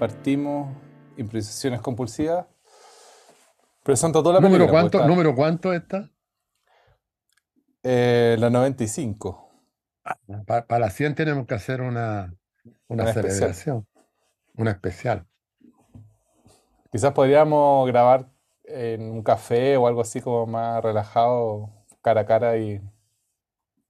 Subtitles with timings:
[0.00, 0.76] partimos,
[1.16, 2.46] improvisaciones compulsivas.
[3.84, 4.80] Presenta toda la ¿Número película.
[4.82, 6.10] cuánto, pues, ¿Número cuánto está?
[7.82, 9.48] eh, la 95.
[10.46, 12.34] Para la 100 tenemos que hacer una,
[12.88, 13.54] una Una especial.
[13.54, 13.86] celebración,
[14.54, 15.26] una especial.
[16.92, 18.30] Quizás podríamos grabar
[18.64, 21.70] en un café o algo así como más relajado,
[22.02, 22.80] cara a cara y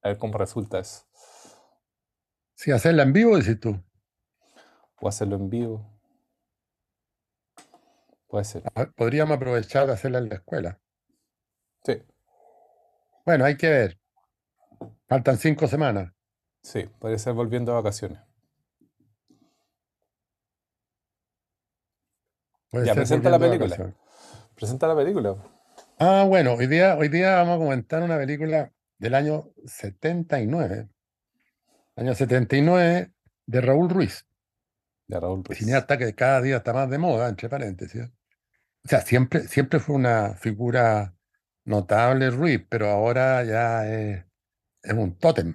[0.02, 1.04] a ver cómo resulta eso.
[2.54, 3.82] Sí, hacerla en vivo, dices tú.
[5.00, 5.89] O hacerlo en vivo.
[8.30, 8.62] Puede ser.
[8.94, 10.80] Podríamos aprovechar de hacerla en la escuela.
[11.84, 12.00] Sí,
[13.26, 13.98] Bueno, hay que ver.
[15.08, 16.12] Faltan cinco semanas.
[16.62, 18.20] sí, podría ser volviendo de vacaciones.
[22.70, 23.94] Puede Ya, presenta la película.
[24.54, 25.36] Presenta la película.
[25.98, 30.88] Ah, bueno, hoy día, hoy día vamos a comentar una película del año 79.
[31.96, 33.12] Año 79
[33.46, 34.24] de Raúl Ruiz,
[35.08, 35.58] De Raúl Ruiz.
[35.58, 38.08] cineasta que cada día está más de moda, entre paréntesis.
[38.84, 41.14] O sea, siempre, siempre fue una figura
[41.64, 44.24] notable Ruiz, pero ahora ya es,
[44.94, 45.54] un tótem.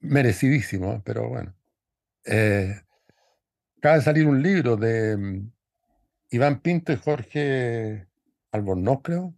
[0.00, 1.54] Merecidísimo, pero bueno.
[2.24, 2.80] Eh,
[3.78, 5.52] acaba de salir un libro de mm,
[6.30, 8.08] Iván Pinto y Jorge
[8.52, 9.34] Albornoz, creo,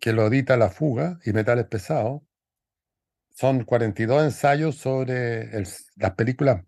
[0.00, 2.22] que lo edita La Fuga y Metales Pesados.
[3.30, 5.50] Son 42 ensayos sobre
[5.96, 6.62] las películas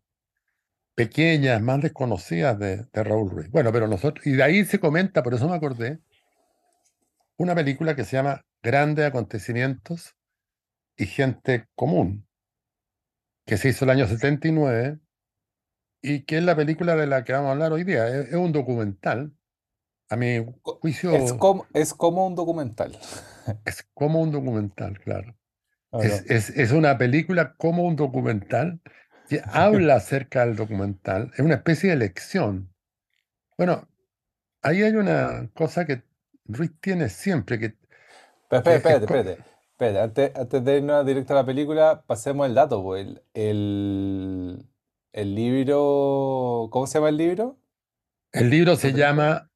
[0.96, 3.50] pequeñas, más desconocidas de, de Raúl Ruiz.
[3.50, 6.00] Bueno, pero nosotros, y de ahí se comenta, por eso me acordé,
[7.36, 10.16] una película que se llama Grandes Acontecimientos
[10.96, 12.26] y Gente Común,
[13.46, 14.98] que se hizo el año 79
[16.02, 18.08] y que es la película de la que vamos a hablar hoy día.
[18.08, 19.32] Es, es un documental.
[20.08, 22.96] A mi juicio Es como, es como un documental.
[23.66, 25.36] es como un documental, claro.
[25.90, 28.80] ¿o Es, es- es una película como un documental
[29.28, 31.32] que habla acerca del documental.
[31.34, 32.74] Es una especie de lección.
[33.58, 33.88] Bueno,
[34.62, 36.04] ahí hay una cosa que
[36.46, 37.76] Ruiz tiene siempre, que,
[38.48, 39.44] Pero espérate, es espérate, espérate.
[39.72, 42.82] Espérate, antes, antes de irnos directo a la película, pasemos el dato.
[42.82, 44.66] pues, El, el,
[45.12, 46.68] el libro.
[46.70, 47.58] ¿Cómo se llama el libro?
[48.30, 49.50] el libro ¿No se llama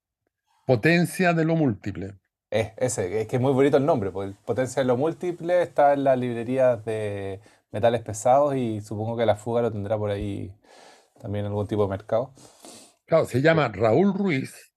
[0.66, 2.18] Potencia de lo Múltiple.
[2.50, 5.92] Es ese, es que es muy bonito el nombre, pues Potencia de lo Múltiple está
[5.92, 7.40] en las librerías de
[7.72, 10.52] metales pesados y supongo que la fuga lo tendrá por ahí
[11.20, 12.32] también en algún tipo de mercado.
[13.06, 14.72] Claro, se llama Raúl Ruiz,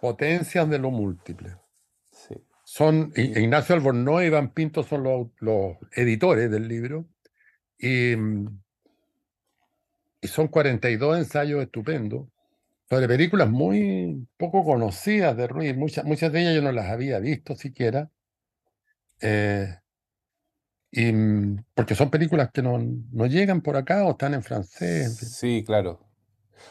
[0.00, 1.56] Potencias de lo Múltiple.
[2.10, 2.34] Sí.
[2.64, 7.06] Son Ignacio Albornoz y Iván Pinto son los, los editores del libro
[7.78, 8.14] y,
[10.20, 12.28] y son 42 ensayos estupendos
[12.88, 15.76] sobre películas muy poco conocidas de Ruiz.
[15.76, 18.10] Muchas, muchas de ellas yo no las había visto siquiera.
[19.20, 19.78] eh,
[20.90, 25.16] y, mm, porque son películas que no, no llegan por acá o están en francés.
[25.16, 26.00] Sí, claro.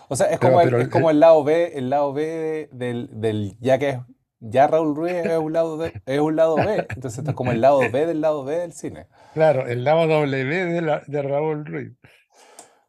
[0.10, 2.26] O sea, es como el, pero es el- como el lado B, el lado B
[2.26, 3.98] de- del, del ya que es,
[4.40, 6.86] ya Raúl Ruiz es un lado de- es un lado B.
[6.90, 9.08] Entonces esto es como el lado B del lado B del cine.
[9.34, 11.92] claro, el lado W de, la- de Raúl Ruiz.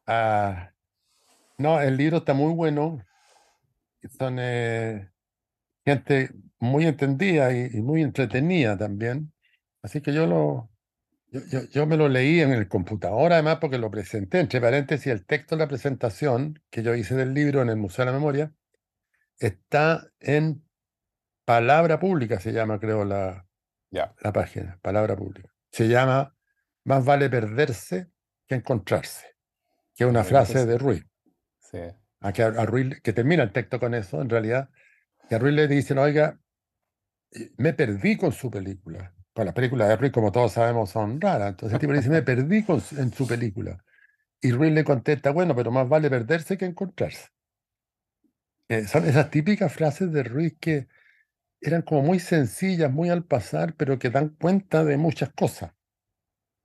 [0.07, 0.71] Ah,
[1.59, 3.05] no, el libro está muy bueno.
[4.19, 5.11] Son eh,
[5.85, 9.33] gente muy entendida y, y muy entretenida también.
[9.83, 10.68] Así que yo lo,
[11.31, 15.07] yo, yo- yo me lo leí en el computador, además, porque lo presenté, entre paréntesis,
[15.09, 18.17] el texto de la presentación que yo hice del libro en el Museo de la
[18.17, 18.53] Memoria
[19.39, 20.65] está en
[21.45, 23.47] Palabra Pública, se llama, creo, la,
[24.21, 25.49] la página, Palabra Pública.
[25.71, 26.35] Se llama
[26.85, 28.09] Más vale perderse
[28.47, 29.27] que encontrarse,
[29.95, 31.05] que es una frase de Ruiz.
[31.61, 31.79] Sí.
[32.21, 34.71] a que, a Ruiz- que termina el texto con eso, en realidad,
[35.29, 36.41] que a Ruiz le dicen, oiga,
[37.33, 39.15] eh, me perdí con su película.
[39.39, 41.51] Pues las películas de Ruiz, como todos sabemos, son raras.
[41.51, 43.85] Entonces el tipo le dice, me perdí con en su película.
[44.41, 47.29] Y Ruiz le contesta, bueno, pero más vale perderse que encontrarse.
[48.69, 50.89] Eh, son esas típicas frases de Ruiz que
[51.61, 55.71] eran como muy sencillas, muy al pasar, pero que dan cuenta de muchas cosas.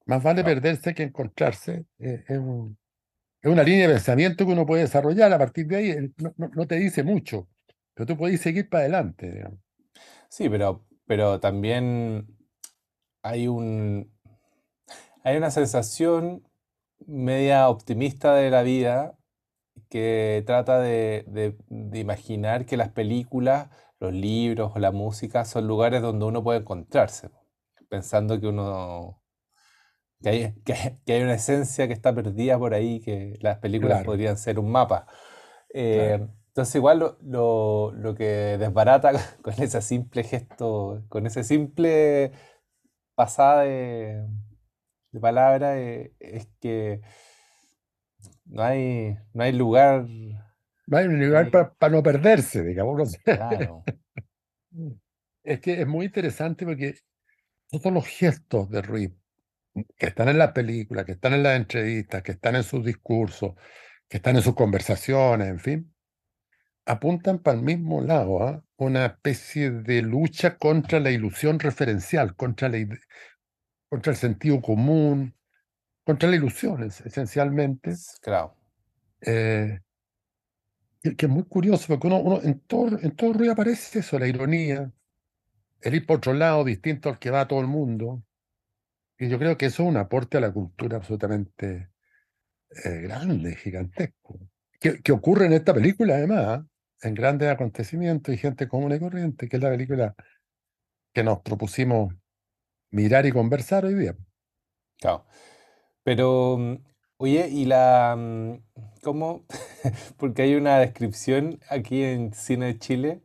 [0.08, 1.86] Más vale perderse que encontrarse.
[2.00, 2.76] eh, es un-
[3.44, 6.14] es una línea de pensamiento que uno puede desarrollar a partir de ahí.
[6.18, 7.48] No, no- no te dice mucho,
[7.94, 9.32] pero tú puedes seguir para adelante.
[9.32, 9.60] digamos.
[10.28, 12.28] Sí, pero, pero también
[13.24, 14.12] hay un,
[15.24, 16.44] hay una sensación
[17.06, 19.18] media optimista de la vida
[19.90, 25.68] que trata de, de- de imaginar que las películas, los libros o la música son
[25.68, 27.30] lugares donde uno puede encontrarse,
[27.90, 29.22] pensando que uno
[30.22, 33.60] que hay, que hay- que hay una esencia que está perdida por ahí, que las
[33.60, 34.06] películas Claro.
[34.06, 35.06] podrían ser un mapa.
[35.74, 36.34] Eh, Claro.
[36.48, 39.12] entonces igual lo, lo- lo que desbarata
[39.42, 42.32] con ese simple gesto, con ese simple
[43.16, 44.26] pasada de,
[45.12, 47.02] de palabra, eh, es que
[48.46, 50.06] no hay, no hay lugar
[50.88, 53.18] No hay un lugar Eh, para no perderse, digamos.
[53.24, 53.84] claro.
[55.44, 56.96] Es que es muy interesante porque
[57.70, 59.12] todos los gestos de Ruiz
[59.98, 63.54] que están en la película, que están en las entrevistas, que están en sus discursos,
[64.10, 65.93] que están en sus conversaciones, en fin,
[66.86, 68.64] apuntan para el mismo lado, ¿ah?
[68.78, 72.78] una especie de lucha contra la ilusión referencial, contra, la
[73.90, 75.36] contra el sentido común,
[76.06, 78.56] contra la ilusión, es- esencialmente, Claro.
[79.22, 79.80] eh,
[81.02, 84.18] que, que es muy curioso, porque uno, uno en todo, en todo Ruiz aparece eso,
[84.20, 84.92] la ironía,
[85.82, 88.24] el ir por otro lado distinto al que va todo el mundo,
[89.18, 91.90] y yo creo que eso es un aporte a la cultura absolutamente
[92.86, 94.40] eh, grande, gigantesco,
[94.80, 96.68] que, que ocurre en esta película además, ¿ah?
[97.06, 100.16] En grandes acontecimientos y gente común y corriente, que es la película
[101.14, 102.14] que nos propusimos
[102.92, 104.16] mirar y conversar hoy día.
[105.00, 105.26] Claro.
[106.04, 106.80] Pero,
[107.18, 108.18] oye, y la,
[109.04, 109.46] ¿cómo?
[110.18, 113.22] Porque hay una descripción aquí en Cine de Chile,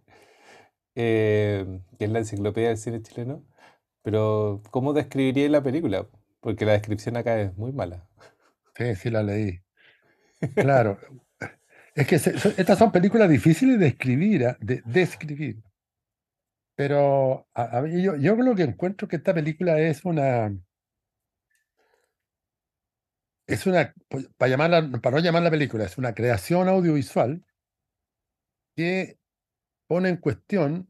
[0.94, 3.44] eh, que es la enciclopedia del cine chileno,
[4.02, 6.08] pero ¿cómo describiría la película?
[6.40, 8.08] Porque la descripción acá es muy mala.
[8.76, 9.60] Sí, sí la leí.
[10.54, 10.98] Claro.
[11.98, 14.56] Es que se- so- estas son películas difíciles de escribir, ¿ah?
[14.60, 15.62] de describir.
[16.78, 20.50] Pero a, a yo, yo lo que encuentro que esta película es una,
[23.48, 27.44] es una, pues, para llamarla, para no llamarla película, es una creación audiovisual
[28.76, 29.18] que
[29.88, 30.88] pone en cuestión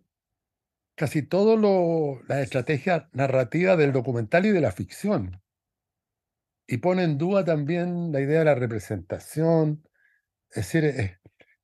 [0.97, 5.41] casi todo lo, la estrategia narrativa del documental y de la ficción.
[6.69, 9.88] Y pone en duda también la idea de la representación.
[10.50, 11.19] Es decir, eh,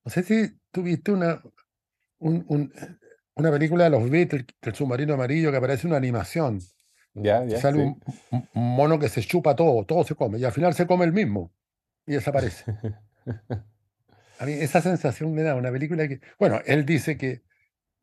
[0.05, 1.43] no sé si tuviste una,
[2.19, 2.97] un- un, eh,
[3.37, 6.61] una película de los Beatles, del submarino amarillo, que aparece una animación,
[7.15, 7.83] Ya, ya, sale sí.
[7.83, 11.13] un mono que se chupa todo, todo se come, y al final se come el
[11.13, 11.53] mismo
[12.07, 12.65] y desaparece.
[14.39, 17.43] A mí esa sensación me da una película que, bueno, él dice que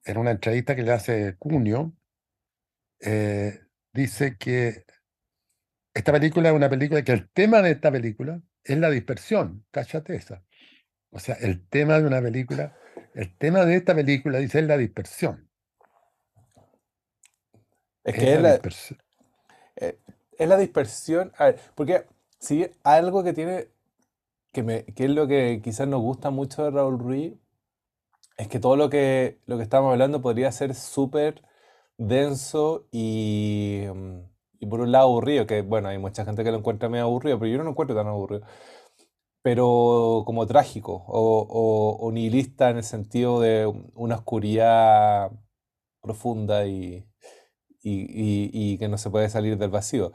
[0.06, 1.94] en una entrevista que le hace Cunio,
[3.01, 3.60] eh,
[3.94, 4.86] dice que
[5.94, 10.16] esta película es una película que el tema de esta película es la dispersión, cállate
[10.16, 10.44] esa.
[11.12, 12.75] O sea, el tema de una película,
[13.13, 15.50] el tema de esta película, dice, es la dispersión.
[18.04, 19.00] Es que es la la, dispersión.
[19.75, 20.00] eh,
[20.38, 21.31] es la dispersión.
[21.38, 22.06] A ver, porque
[22.40, 23.69] si algo que tiene,
[24.54, 27.36] que, me, que es lo que quizás nos gusta mucho de Raúl Ruiz,
[28.38, 31.44] es que todo lo que, lo que estamos hablando podría ser súper
[31.98, 34.19] denso y, mm,
[34.60, 37.40] y por un lado aburrido, que bueno, hay mucha gente que lo encuentra medio aburrido,
[37.40, 38.44] pero yo no lo encuentro tan aburrido.
[39.44, 43.66] Pero como trágico o, o- o nihilista en el sentido de
[43.96, 45.32] una oscuridad
[46.02, 47.06] profunda y,
[47.84, 50.14] y- y- y que no se puede salir del vacío.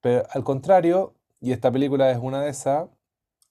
[0.00, 2.88] Pero al contrario, y esta película es una de esas,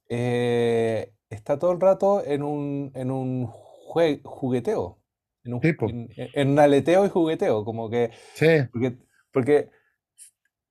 [0.10, 5.00] eh, está todo el rato en un, en un jue- jugueteo,
[5.44, 8.98] en un, en, en un aleteo y jugueteo, como que, Sí, porque,
[9.34, 9.72] porque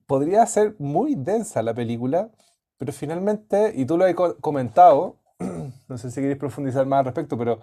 [0.07, 2.31] podría ser muy densa la película,
[2.79, 5.19] pero finalmente, y tú lo has co- comentado,
[5.89, 7.61] no sé si queréis profundizar más al respecto, pero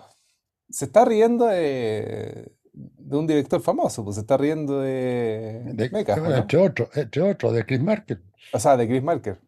[0.70, 6.16] se está riendo de, de un director famoso, pues se está riendo de de- Meca,
[6.16, 6.36] ¿o ¿no?
[6.36, 8.22] entre otros, entre otros, de Chris Marker.
[8.54, 9.40] O sea, de Chris Marker.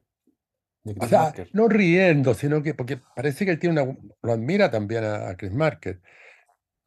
[0.83, 1.49] De O Chris sea, Marker.
[1.53, 5.37] no riendo, sino que, porque parece que él tiene una, lo admira también a, a
[5.37, 6.01] Chris Marker,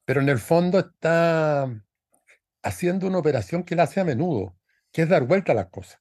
[0.05, 1.69] pero en el fondo está
[2.63, 4.57] haciendo una operación que él hace a menudo,
[4.93, 6.01] que es dar vuelta a las cosas.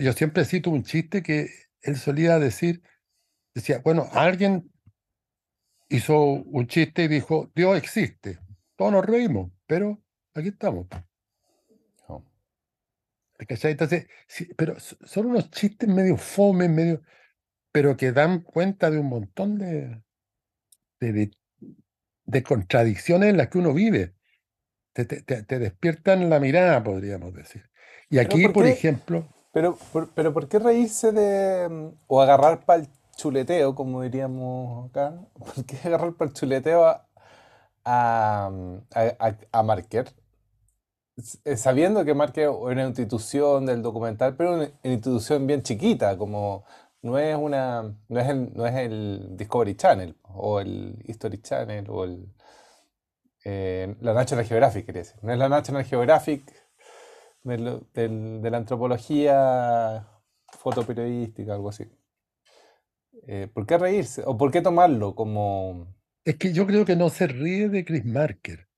[0.00, 1.48] Yo, siempre cito un chiste que
[1.82, 2.82] él solía decir,
[3.54, 4.70] decía, bueno, alguien
[5.88, 8.38] hizo un chiste y dijo, Dios existe.
[8.76, 10.02] Todos nos reímos, pero
[10.34, 10.86] aquí estamos.
[12.08, 12.24] No.
[13.38, 17.02] Entonces, sí, pero son unos chistes medio fome, medio,
[17.72, 20.02] pero que dan cuenta de un montón de,
[21.00, 21.30] de, de-
[22.24, 24.14] de contradicciones en las que uno vive.
[24.94, 27.68] Te, te- te- despiertan la mirada, podríamos decir.
[28.08, 31.68] Y aquí, ¿por ejemplo, Pero, por, pero ¿por qué reírse de...
[31.68, 35.14] mm, o agarrar para el chuleteo, como diríamos acá?
[35.38, 37.06] ¿Por qué agarrar para el chuleteo a,
[37.84, 40.06] a, mm, a, a- a Marker?
[41.44, 46.64] Eh, Sabiendo que Marker es una institución del documental, pero una institución bien chiquita, como
[47.02, 51.86] no es una, no es el, no es el Discovery Channel, o el History Channel,
[51.90, 52.26] o el,
[53.44, 55.16] eh, la National Geographic, quería decir.
[55.22, 56.42] No es la National Geographic
[57.44, 60.08] de, lo- del- de la antropología
[60.48, 61.84] fotoperiodística, algo así.
[63.26, 64.22] Eh, ¿por qué reírse?
[64.26, 65.94] ¿O por qué tomarlo como...
[66.24, 68.68] es que yo creo que no se ríe de Chris Marker,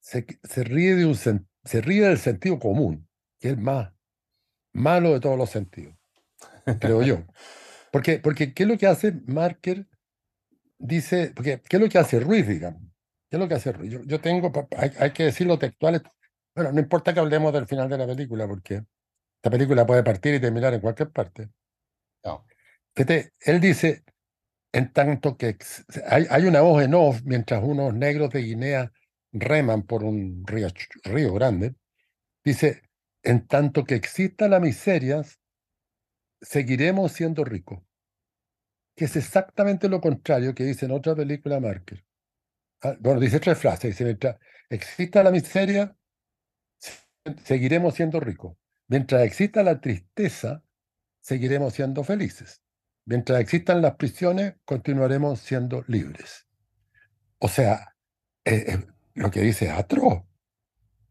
[0.00, 3.08] se, se ríe de un se ríe del sentido común,
[3.40, 3.92] que es más
[4.72, 5.94] malo de todos los sentidos,
[6.78, 7.24] creo yo.
[7.90, 9.86] Porque, porque ¿qué es lo que hace Marker
[10.78, 12.82] dice, porque ¿qué es lo que hace Ruiz, digamos?
[13.30, 13.92] ¿Qué es lo que hace Ruiz?
[13.92, 16.02] Yo, yo tengo, hay, hay que decirlo textual,
[16.54, 18.84] bueno, no importa que hablemos del final de la película, porque
[19.36, 21.50] esta película puede partir y terminar en cualquier parte.
[22.24, 22.46] No.
[22.94, 24.04] Fíjate, él dice,
[24.72, 25.56] en tanto que
[26.06, 28.92] hay, hay una voz en off mientras unos negros de Guinea
[29.32, 30.68] reman por un río,
[31.02, 31.74] río grande,
[32.44, 32.82] dice,
[33.22, 35.22] en tanto que exista la miseria,
[36.40, 37.80] seguiremos siendo ricos.
[38.96, 42.04] Que es exactamente lo contrario que dice en otra película Marker.
[42.82, 43.90] Ah, bueno, dice tres frases.
[43.90, 44.36] Dice, mientras
[44.68, 45.96] exista la miseria,
[47.44, 48.56] seguiremos siendo ricos.
[48.88, 50.62] Mientras exista la tristeza,
[51.20, 52.62] seguiremos siendo felices.
[53.06, 56.46] Mientras existan las prisiones, continuaremos siendo libres.
[57.38, 57.96] O sea,
[58.44, 60.22] eh, eh, lo que dice es atroz,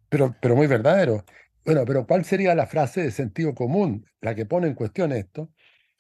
[0.10, 1.26] pero, pero muy verdadero.
[1.66, 5.52] Bueno, pero ¿cuál sería la frase de sentido común, la que pone en cuestión esto?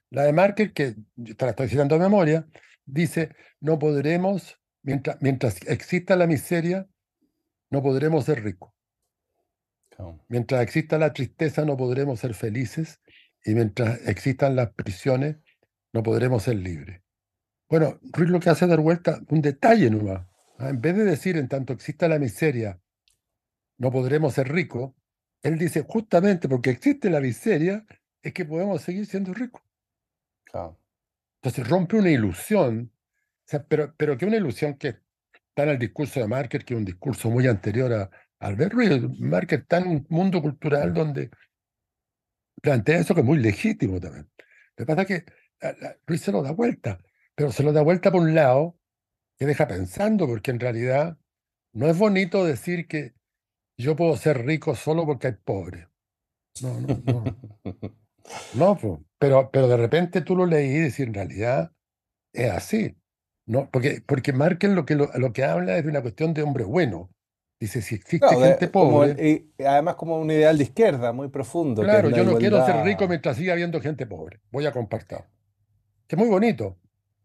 [0.10, 2.48] La de Marker, que te la estoy citando de memoria,
[2.86, 6.88] dice, no podremos, mientras, mientras exista la miseria,
[7.72, 8.73] no podremos ser ricos.
[10.28, 13.02] Mientras exista la tristeza, no podremos ser felices.
[13.46, 15.38] Y mientras existan las prisiones,
[15.92, 17.02] no podremos ser libres.
[17.70, 20.28] Bueno, Ruiz lo que hace es dar vuelta un detalle nomás.
[20.60, 20.70] ¿ah?
[20.70, 22.80] En vez de decir, en tanto exista la miseria,
[23.78, 24.94] no podremos ser ricos,
[25.42, 27.86] él dice, justamente porque existe la miseria,
[28.22, 29.62] es que podemos seguir siendo ricos.
[31.42, 32.92] Entonces rompe una ilusión,
[33.68, 35.00] pero, pero que una ilusión que
[35.50, 38.10] está en el discurso de Marker, que es un discurso muy anterior a
[38.44, 39.20] Albert Ruiz.
[39.20, 41.30] Marker está en un mundo cultural donde
[42.62, 44.30] plantea eso que es muy legítimo también.
[44.78, 45.26] Lo que pasa es que
[46.06, 47.00] Ruiz se lo da vuelta,
[47.36, 48.78] pero se lo da vuelta por un lado
[49.38, 51.18] que deja pensando, porque en realidad
[51.74, 53.14] no es bonito decir que
[53.78, 55.88] yo puedo ser rico solo porque hay pobre.
[56.62, 57.24] No, no, no.
[58.56, 58.80] No,
[59.20, 61.74] pero, pero de repente tú lo leí y dices, en realidad
[62.32, 62.96] es así.
[63.46, 63.70] ¿no?
[63.70, 67.10] Porque, porque lo que, lo, que habla es de una cuestión de hombre bueno.
[67.64, 69.48] Dice, si existe gente pobre.
[69.58, 71.82] y además, como un ideal de izquierda muy profundo.
[71.82, 74.42] Claro, yo no quiero ser rico mientras siga habiendo gente pobre.
[74.52, 75.20] Voy a compartir.
[76.06, 76.78] Que es muy bonito,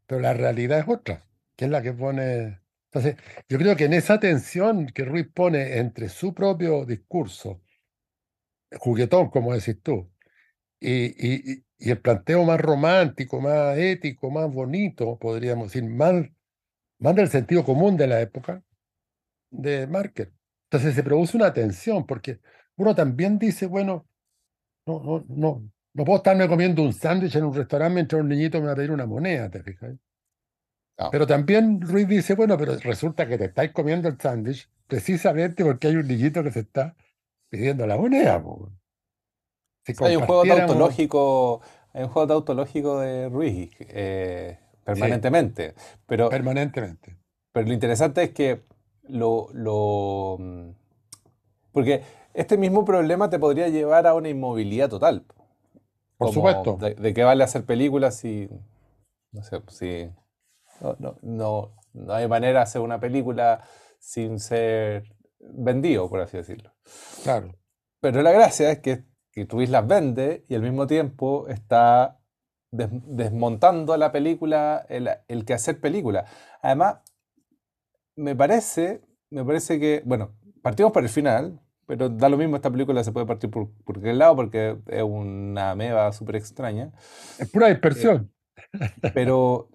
[0.07, 1.27] pero la realidad es otra,
[1.57, 2.61] que es la que pone
[2.93, 3.17] entonces,
[3.49, 7.61] yo creo que en esa tensión que Ruiz pone entre su propio discurso,
[8.79, 10.09] juguetón, como decís tú,
[10.81, 16.27] y, el planteo más romántico, más ético, más bonito, podríamos decir, más,
[17.01, 18.63] más del sentido común de la época
[19.51, 20.33] de Marker.
[20.71, 22.41] Entonces se produce una tensión, porque
[22.77, 24.07] uno también dice, bueno,
[24.87, 28.61] no, no, no, no puedo estarme comiendo un sándwich en un restaurante mientras un niñito
[28.61, 29.95] me va a pedir una moneda, ¿te fijas?
[31.13, 35.87] Pero también Ruiz dice, bueno, pero resulta que te estáis comiendo el sándwich precisamente porque
[35.87, 36.97] hay un niñito que se está
[37.49, 38.43] pidiendo la moneda.
[40.01, 41.61] hay un juego tautológico,
[41.93, 45.75] hay un juego tautológico de Ruiz eh, permanentemente.
[46.05, 47.17] pero, permanentemente.
[47.53, 48.63] Pero lo interesante es que
[49.09, 50.39] lo, lo
[51.73, 52.03] porque
[52.35, 55.25] este mismo problema te podría llevar a una inmovilidad total.
[56.17, 56.77] Por supuesto.
[56.77, 58.49] De, qué vale hacer películas si
[59.33, 60.11] no sé, si
[60.81, 63.63] no, no, no, no hay manera de hacer una película
[63.99, 65.05] sin ser
[65.41, 66.75] vendido, por así decirlo.
[67.23, 67.55] Claro.
[68.01, 72.21] Pero la gracia es que, que Twist las vende y al mismo tiempo está
[72.71, 76.27] desmontando la película, el, el que hacer película.
[76.63, 76.99] Además,
[78.19, 82.71] me parece, me parece que, bueno, partimos por el final, pero da lo mismo, esta
[82.71, 86.93] película se puede partir por, por aquel lado porque es una meba súper extraña.
[87.39, 88.31] Es pura dispersión.
[89.15, 89.71] pero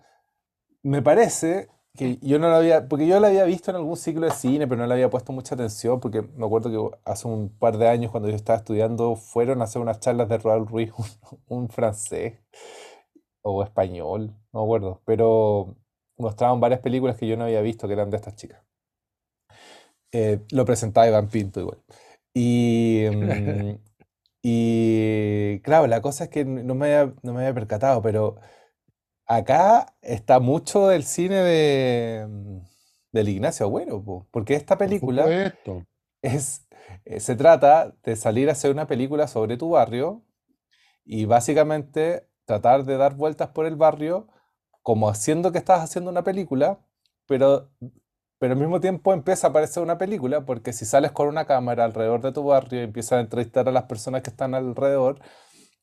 [0.83, 4.25] me parece que yo no la había, porque yo la había visto en algún ciclo
[4.25, 7.49] de cine, pero no le había puesto mucha atención, porque me acuerdo que hace un
[7.49, 10.91] par de años cuando yo estaba estudiando fueron a hacer unas charlas de Roald Ruiz,
[11.47, 12.39] un, francés
[13.41, 15.75] o español, no me acuerdo, pero
[16.17, 18.61] mostraban varias películas que yo no había visto que eran de estas chicas.
[20.11, 21.79] Eh, lo presentaba Iván Pinto igual.
[22.33, 23.77] Y, mm,
[24.43, 28.35] y claro, la cosa es que no me había, no me había percatado, pero
[29.25, 32.57] acá está mucho del cine de, mm,
[33.11, 35.53] del Ignacio Agüero, porque esta película
[36.21, 36.67] es,
[37.05, 40.23] eh, se trata de salir a hacer una película sobre tu barrio
[41.05, 44.27] y básicamente tratar de dar vueltas por el barrio
[44.83, 46.79] como haciendo que estás haciendo una película,
[47.25, 47.71] pero,
[48.37, 51.85] pero al mismo tiempo empieza a aparecer una película, porque si sales con una cámara
[51.85, 55.19] alrededor de tu barrio y empiezas a entrevistar a las personas que están alrededor,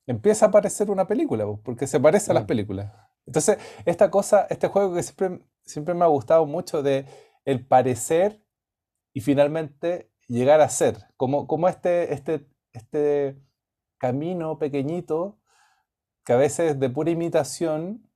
[0.07, 2.93] empieza a aparecer una película, porque se parece a las películas.
[3.27, 7.07] Entonces, esta cosa, este juego que siempre, siempre me ha gustado mucho de
[7.45, 8.45] el parecer
[9.15, 13.41] y finalmente llegar a ser, como, como este, este, este
[13.99, 15.39] camino pequeñito
[16.25, 18.10] que a veces de pura imitación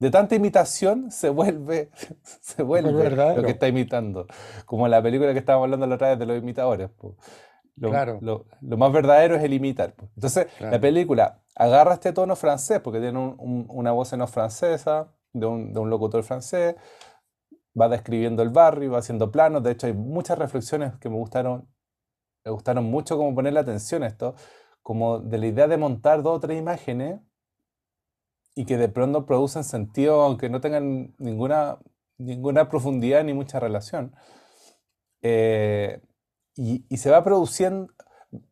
[0.00, 1.90] de tanta imitación se vuelve,
[2.40, 2.90] se vuelve
[3.36, 4.26] lo que está imitando.
[4.66, 6.90] Como la película que estábamos hablando la otra vez de los imitadores.
[6.90, 7.16] po.
[7.76, 8.18] Lo, Claro.
[8.20, 9.94] lo- lo más verdadero es el imitar.
[9.94, 10.10] po.
[10.16, 14.32] Entonces, la película agarra este tono francés, porque tiene un- un- una voz en off
[14.32, 16.74] francesa, de un, de un locutor francés,
[17.80, 19.62] va describiendo el barrio, va haciendo planos.
[19.62, 21.68] De hecho, hay muchas reflexiones que me gustaron,
[22.44, 24.34] me gustaron mucho como ponerle atención a esto,
[24.82, 27.20] como de la idea de montar dos o tres imágenes
[28.54, 31.78] y que de pronto producen sentido aunque no tengan ninguna,
[32.18, 34.14] ninguna profundidad ni mucha relación.
[35.22, 36.00] Eh,
[36.56, 37.92] y, y se va produciendo,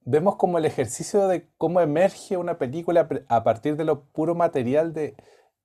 [0.05, 4.93] vemos como el ejercicio de cómo emerge una película a partir de lo puro material
[4.93, 5.17] de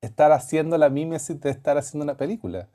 [0.01, 2.69] estar haciendo la mímesis de estar haciendo una película.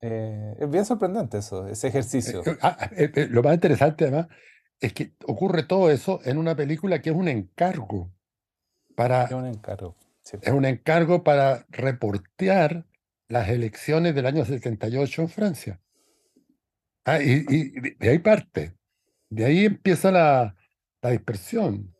[0.00, 2.42] Eh, es bien sorprendente eso, ese ejercicio.
[2.44, 4.28] Eh, ah, eh, eh, lo más interesante además
[4.80, 8.12] es que ocurre todo eso en una película que es un encargo
[8.94, 9.96] para, Es un encargo.
[10.32, 12.86] Es un encargo para reportear
[13.28, 15.80] las elecciones del año 78 en Francia.
[17.04, 17.42] Ah, y,
[17.98, 18.74] de ahí parte,
[19.30, 20.54] de ahí empieza la,
[21.02, 21.94] dispersión.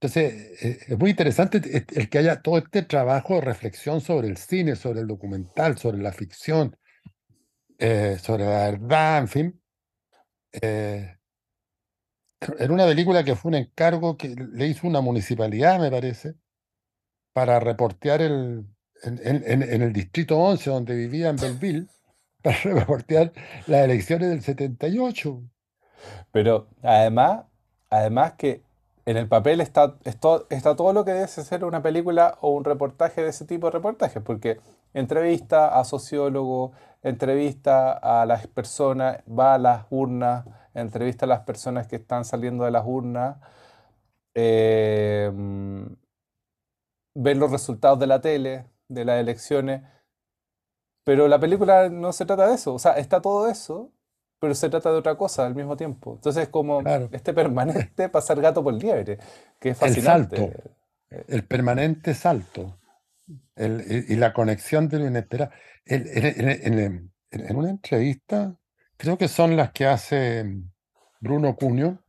[0.00, 4.28] Entonces, eh, es muy interesante el el que haya todo este trabajo de reflexión sobre
[4.28, 6.76] el cine, sobre el documental, sobre la ficción,
[7.78, 9.62] eh, sobre la verdad, en fin.
[10.52, 11.16] Eh,
[12.58, 16.34] era una película que fue un encargo que le hizo una municipalidad, me parece,
[17.32, 18.66] para reportear el,
[19.02, 21.86] en, el distrito 11, donde vivía en Belleville,
[22.42, 23.32] para reportear
[23.66, 25.42] las elecciones del 78.
[26.30, 27.44] Pero además,
[27.90, 28.62] además que
[29.04, 33.22] en el papel está, está todo lo que debe ser una película o un reportaje
[33.22, 34.60] de ese tipo de reportajes, porque
[34.94, 36.72] entrevista a sociólogos,
[37.02, 42.64] entrevista a las personas, va a las urnas, entrevista a las personas que están saliendo
[42.64, 43.38] de las urnas,
[44.34, 45.30] eh,
[47.14, 49.82] ver los resultados de la tele, de las elecciones,
[51.04, 53.92] pero la película no se trata de eso, o sea, está todo eso,
[54.38, 56.14] pero se trata de otra cosa al mismo tiempo.
[56.14, 57.08] Entonces es como Claro.
[57.12, 59.18] este permanente pasar gato por liebre,
[59.60, 60.36] que es El fascinante.
[60.36, 60.60] salto.
[61.10, 62.78] el permanente salto
[63.56, 65.50] el- y, la conexión de lo inesperado.
[65.84, 68.56] El- en, una entrevista,
[68.96, 70.44] creo que son las que hace
[71.20, 72.04] Bruno Cunio,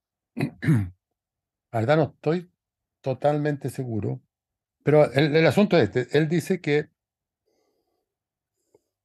[0.36, 2.50] la verdad no estoy
[3.00, 4.20] totalmente seguro,
[4.88, 6.88] pero el, el asunto es este, él dice que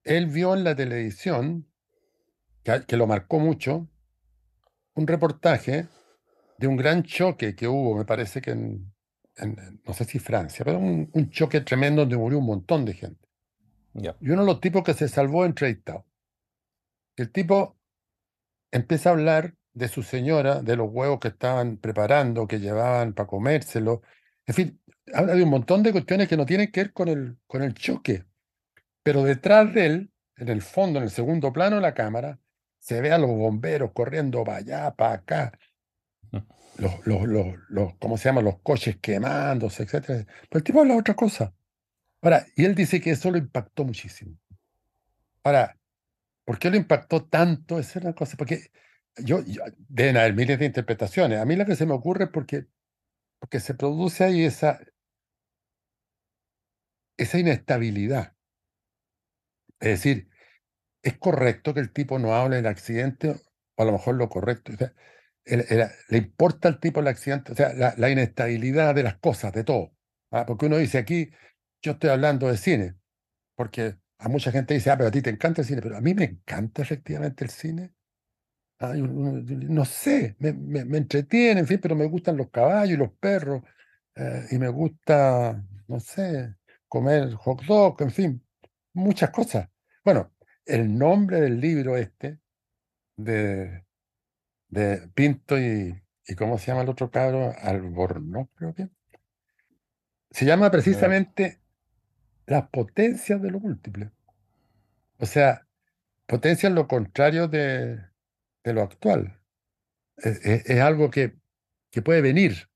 [0.05, 1.67] él vio en la televisión,
[2.63, 3.89] que, que lo marcó mucho,
[4.93, 5.89] un reportaje
[6.57, 8.93] de un gran choque que hubo, me parece que en,
[9.35, 12.93] en- no sé si Francia, pero un, un choque tremendo donde murió un montón de
[12.93, 13.27] gente.
[13.93, 14.15] Ya.
[14.21, 16.05] Y uno de los tipos que se salvó entrevistado.
[17.17, 17.77] El tipo
[18.71, 23.27] empieza a hablar de su señora, de los huevos que estaban preparando, que llevaban para
[23.27, 24.01] comérselo.
[24.45, 24.79] En fin,
[25.13, 27.73] habla de un montón de cuestiones que no tienen que ver con el, con el
[27.73, 28.25] choque.
[29.03, 32.39] Pero detrás de él, en el fondo, en el segundo plano de la cámara,
[32.79, 35.59] se ve a los bomberos corriendo para allá, para acá.
[36.77, 38.41] Los, los, los, los, ¿cómo se llama?
[38.41, 40.25] Los coches quemándose, etcétera.
[40.49, 41.53] Pero el tipo habla de otra cosa.
[42.21, 44.37] Ahora, y él dice que eso lo impactó muchísimo.
[45.43, 45.77] Ahora,
[46.45, 47.79] ¿por qué lo impactó tanto?
[47.79, 48.71] Esa es una cosa, porque
[49.17, 51.39] yo, yo- deben haber miles de interpretaciones.
[51.39, 52.67] A mí la que se me ocurre es porque,
[53.39, 54.79] porque se produce ahí esa,
[57.17, 58.35] esa inestabilidad.
[59.79, 60.29] Es decir,
[61.03, 63.35] es correcto que el tipo no hable del accidente,
[63.75, 64.73] o a lo mejor lo correcto.
[64.73, 64.93] o sea,
[65.45, 69.93] le importa al tipo el accidente, o sea, la, inestabilidad de las cosas, de todo.
[70.31, 70.45] ¿ah?
[70.45, 71.31] Porque uno dice aquí,
[71.81, 72.95] yo estoy hablando de cine,
[73.55, 76.01] porque a mucha gente dice, ah, pero a ti te encanta el cine, pero a
[76.01, 77.93] mí me encanta efectivamente el cine.
[78.79, 83.11] No, sé, me, me- me entretiene, en fin, pero me gustan los caballos y los
[83.13, 83.63] perros,
[84.15, 86.55] eh, y me gusta, no sé,
[86.93, 88.45] comer hot dog, en fin,
[88.93, 89.67] muchas cosas.
[90.05, 90.31] Bueno,
[90.63, 92.39] el nombre del libro este,
[93.17, 93.83] de,
[94.67, 97.51] de Pinto y, y ¿cómo se llama el otro cabro?
[97.57, 98.89] Albornoz, creo que.
[100.29, 101.59] Se llama precisamente
[102.45, 104.11] Las potencias de lo múltiple.
[105.17, 105.67] O sea,
[106.27, 107.97] potencia es lo contrario de,
[108.63, 109.39] de lo actual.
[110.17, 111.37] Es, es- es algo que,
[111.91, 112.69] que puede venir.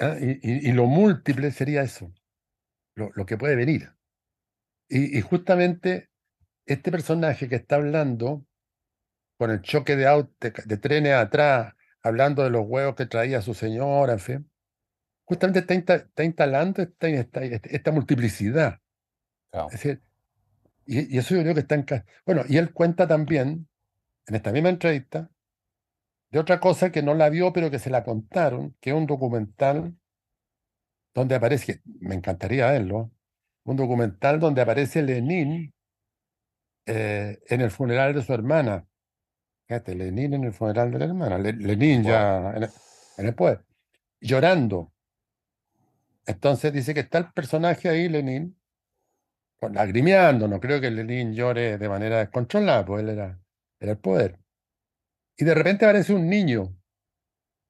[0.00, 0.16] ¿ah?
[0.20, 2.12] Y, y- y lo múltiple sería eso,
[2.94, 3.92] lo, lo que puede venir.
[4.88, 6.10] Y, y justamente
[6.66, 8.46] este personaje que está hablando
[9.38, 13.42] con el choque de, auto, de, de trenes atrás, hablando de los huevos que traía
[13.42, 14.50] su señora, en fin,
[15.24, 18.80] justamente está, insta- está instalando esta, esta, esta multiplicidad.
[19.50, 19.66] Claro.
[19.68, 20.02] Es decir,
[20.86, 21.86] y, y eso yo creo que está en...
[22.26, 23.68] Bueno, y él cuenta también,
[24.26, 25.30] en esta misma entrevista,
[26.30, 29.06] de otra cosa que no la vio, pero que se la contaron, que es un
[29.06, 29.94] documental
[31.14, 33.10] donde aparece, me encantaría verlo,
[33.64, 35.72] un documental donde aparece Lenin
[36.86, 38.86] eh, en el funeral de su hermana.
[39.68, 41.38] Fíjate, Lenin en el funeral de la hermana.
[41.38, 42.68] Lenin ya en
[43.16, 43.64] en el poder,
[44.20, 44.92] llorando.
[46.26, 48.58] Entonces dice que está el personaje ahí, Lenin,
[49.60, 53.40] lagrimeando, no creo que Lenin llore de manera descontrolada, pues él era,
[53.78, 54.38] era el poder.
[55.36, 56.76] Y de repente aparece un niño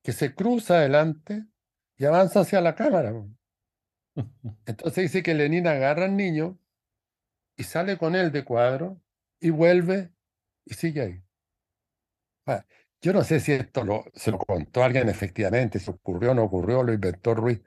[0.03, 1.45] que se cruza adelante
[2.03, 3.15] y avanza hacia la cámara.
[4.67, 6.59] Entonces dice que Lenin agarra al niño
[7.57, 9.01] y sale con él de cuadro
[9.39, 10.11] y vuelve
[10.65, 11.23] y sigue ahí.
[12.47, 12.67] Ah,
[13.01, 16.43] yo no sé si esto lo, se lo contó alguien efectivamente, si ocurrió o no
[16.43, 17.63] ocurrió, lo inventó Ruiz,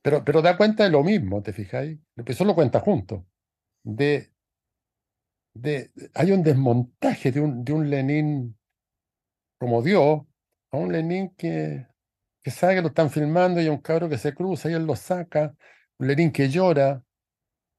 [0.00, 1.98] pero, pero da cuenta de lo mismo, ¿te fijáis?
[2.26, 3.26] Eso lo cuenta junto.
[3.82, 4.32] De,
[5.52, 8.56] de, hay un desmontaje de un, de un Lenin
[9.58, 10.22] como Dios,
[10.70, 11.89] a un Lenin que,
[12.42, 14.86] que sabe que lo están filmando y hay un cabro que se cruza y él
[14.86, 15.54] lo saca,
[15.98, 17.02] un Lenin que llora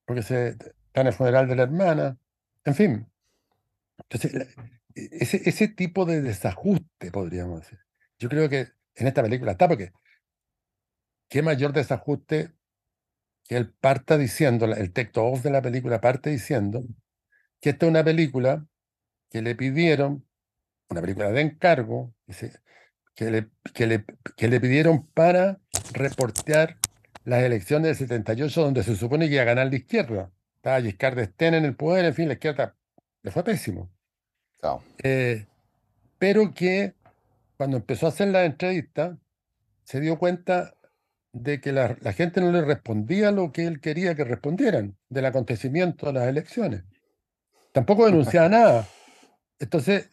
[0.05, 2.17] porque se, está en el funeral de la hermana,
[2.65, 3.11] en fin.
[3.97, 4.55] Entonces,
[4.93, 7.79] ese, ese tipo de desajuste, podríamos decir.
[8.19, 9.93] Yo creo que en esta película está, porque
[11.29, 12.51] qué mayor desajuste
[13.45, 16.83] que él parta diciendo, el texto off de la película parte diciendo
[17.59, 18.65] que esta es una película
[19.29, 20.27] que le pidieron,
[20.89, 22.13] una película de encargo,
[23.15, 25.59] que le, que le, que le pidieron para
[25.93, 26.77] reportear
[27.23, 30.31] las elecciones del 78, donde se supone que iba a ganar la izquierda.
[30.55, 32.75] Estaba Giscard d'Estaing en el poder, en fin, la izquierda
[33.23, 33.91] le fue pésimo.
[35.03, 35.45] Eh,
[36.17, 36.93] pero que
[37.57, 39.17] cuando empezó a hacer la entrevista,
[39.83, 40.75] se dio cuenta
[41.33, 46.07] de que la, gente no le respondía lo que él quería que respondieran del acontecimiento
[46.07, 46.83] de las elecciones.
[47.71, 48.87] Tampoco denunciaba nada.
[49.59, 50.09] Entonces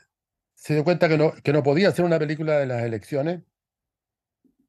[0.58, 3.42] se dio cuenta que no, que no podía hacer una película de las elecciones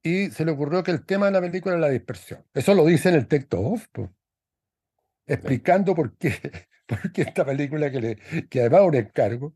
[0.04, 2.46] y se le ocurrió que el tema de la película era la dispersión.
[2.54, 3.88] Eso lo dice en el texto off,
[5.26, 6.32] explicando por qué,
[6.88, 8.16] por qué esta película que, le,
[8.48, 9.56] que además un encargo,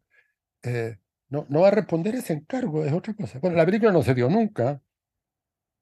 [0.64, 0.98] eh,
[1.30, 3.40] no, no va a responder ese encargo, es otra cosa.
[3.40, 4.82] Bueno, la película no se dio nunca,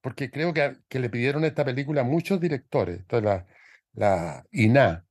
[0.01, 2.99] porque creo que, que le pidieron esta película a muchos directores.
[2.99, 3.47] Entonces, la,
[3.93, 5.05] la INA,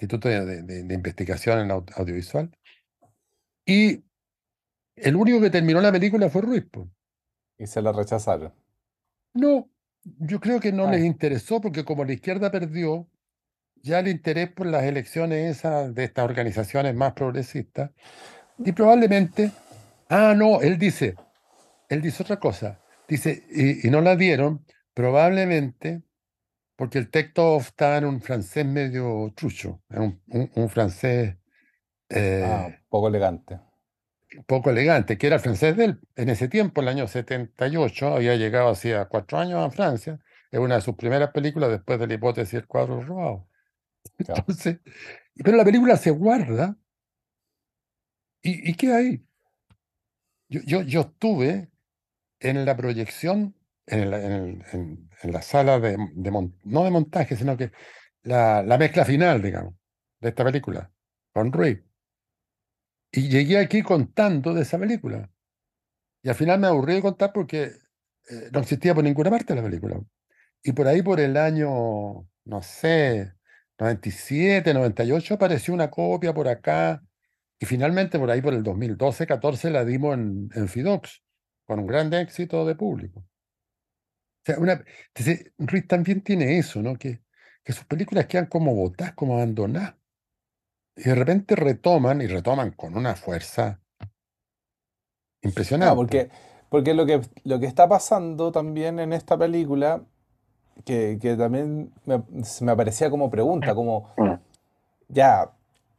[0.00, 2.50] Instituto de, de, Investigación en Audiovisual,
[3.66, 4.07] y
[5.02, 6.64] el único que terminó la película fue Ruiz.
[7.58, 8.52] Y se la rechazaron.
[9.34, 9.70] No,
[10.02, 10.90] yo creo que no ah.
[10.90, 13.08] les interesó, porque como la izquierda perdió,
[13.82, 17.90] ya el interés por las elecciones esas de estas organizaciones más progresistas
[18.58, 19.52] y probablemente,
[20.08, 21.14] ah, no, él dice,
[21.88, 22.80] él dice otra cosa.
[23.06, 26.02] Dice, y, no la dieron, probablemente
[26.76, 30.20] porque el texto estaba en un francés medio trucho, un,
[30.54, 31.36] un, francés...
[32.08, 33.58] Eh, ah, poco elegante.
[34.46, 36.00] Poco elegante, que era el francés de él.
[36.16, 40.18] En ese tiempo, en el año 78, había llegado hacía cuatro años a Francia.
[40.50, 43.48] Es una de sus primeras películas después de la hipótesis del cuadro robado.
[44.18, 44.78] Entonces,
[45.42, 46.76] pero la película se guarda
[48.42, 49.26] ¿Y, qué hay?
[50.48, 51.70] Yo, yo, yo estuve
[52.40, 53.54] en la proyección,
[53.86, 55.96] en, en, la sala de,
[56.64, 57.72] no de montaje, sino que
[58.22, 59.74] la, la, mezcla final, digamos,
[60.20, 60.92] de esta película,
[61.32, 61.84] con Rui.
[63.12, 65.30] Y llegué aquí contando de esa película.
[66.22, 67.72] Y al final me aburrí de contar porque
[68.30, 70.00] eh, no existía por ninguna parte la película.
[70.62, 73.32] Y por ahí, por el año, no sé,
[73.78, 77.02] 97, 98, apareció una copia por acá
[77.60, 81.22] y finalmente, por ahí, por el 2012-14, la dimos en, en, Fidox,
[81.66, 83.20] con un gran éxito de público.
[83.20, 83.26] O
[84.44, 84.84] sea, una,
[85.88, 86.96] también tiene eso, ¿no?
[86.96, 87.20] Que,
[87.64, 89.96] que sus películas quedan como botadas, como abandonadas.
[90.98, 93.80] Y de repente retoman, y retoman con una fuerza
[95.42, 95.94] impresionante.
[95.94, 96.30] porque,
[96.68, 100.02] porque lo, que, lo que está pasando también en esta película,
[100.84, 102.22] que, que también me,
[102.60, 104.34] me aparecía como pregunta, como, mm.
[105.08, 105.52] ya,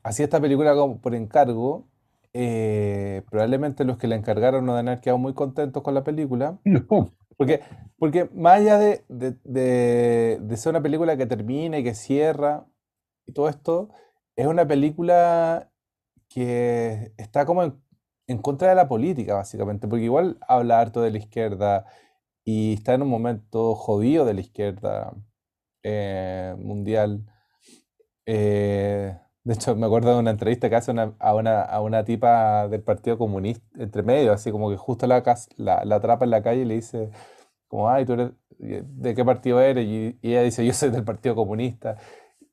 [0.04, 1.88] así esta película por encargo,
[2.34, 6.60] eh, probablemente los que la encargaron no deben haber quedado muy contentos con la película.
[6.66, 7.12] No.
[7.38, 7.62] Porque,
[7.98, 12.66] porque más allá de, de, ser una película que termina y que cierra
[13.26, 13.92] y todo esto,
[14.40, 15.70] es una película
[16.30, 17.64] que está como
[18.28, 21.86] en, contra de la política, básicamente, porque igual habla harto de la izquierda
[22.46, 25.14] y está en un momento jodido de la izquierda
[25.84, 27.26] eh, mundial.
[28.26, 32.70] Eh, de hecho, me acuerdo de una entrevista que hace a, una, a una tipa
[32.70, 35.22] del Partido Comunista, entre medio, así como que justo la,
[35.58, 37.10] la, atrapa en la calle y le dice,
[37.68, 39.86] como, ay, ¿tú de qué partido eres?
[39.86, 41.98] Y, ella dice, yo soy del Partido Comunista.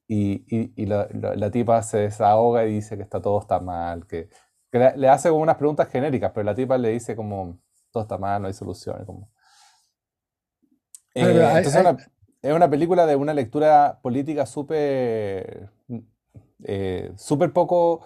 [0.08, 0.44] Y,
[0.76, 4.28] y, la, la, tipa se desahoga y dice que está todo está mal, que,
[4.70, 7.58] le, hace como unas preguntas genéricas, pero la tipa le dice como,
[7.90, 9.04] todo está mal, no hay soluciones.
[9.04, 9.28] Como.
[11.14, 11.62] Eh,
[12.42, 15.70] es una película de una lectura política súper
[16.64, 18.02] eh, súper poco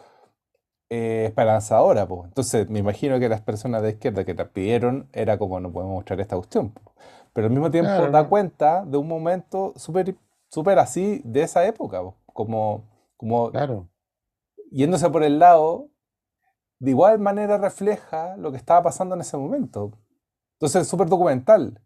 [0.89, 2.07] eh, esperanzadora.
[2.07, 2.25] po.
[2.25, 5.95] Entonces, me imagino que las personas de izquierda que la pidieron era como no podemos
[5.95, 6.71] mostrar esta cuestión.
[6.71, 6.95] po".
[7.33, 10.17] Pero al mismo tiempo Claro, da cuenta de un momento súper
[10.51, 12.19] súper así de esa época, po.
[12.35, 13.89] Como, como claro,
[14.71, 15.91] yéndose por el lado,
[16.81, 19.93] de igual manera refleja lo que estaba pasando en ese momento.
[20.55, 21.81] Entonces es súper documental.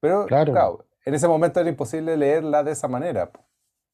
[0.00, 3.32] Pero claro, claro, en ese momento era imposible leerla de esa manera.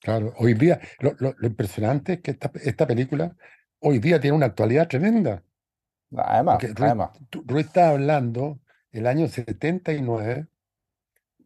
[0.01, 0.33] claro.
[0.39, 3.37] Hoy día, lo, lo- lo impresionante es que esta, esta película
[3.81, 5.43] hoy día tiene una actualidad tremenda.
[6.17, 7.11] Además, Porque Ruiz, además.
[7.33, 8.61] Ruiz está hablando
[8.93, 10.47] el año 79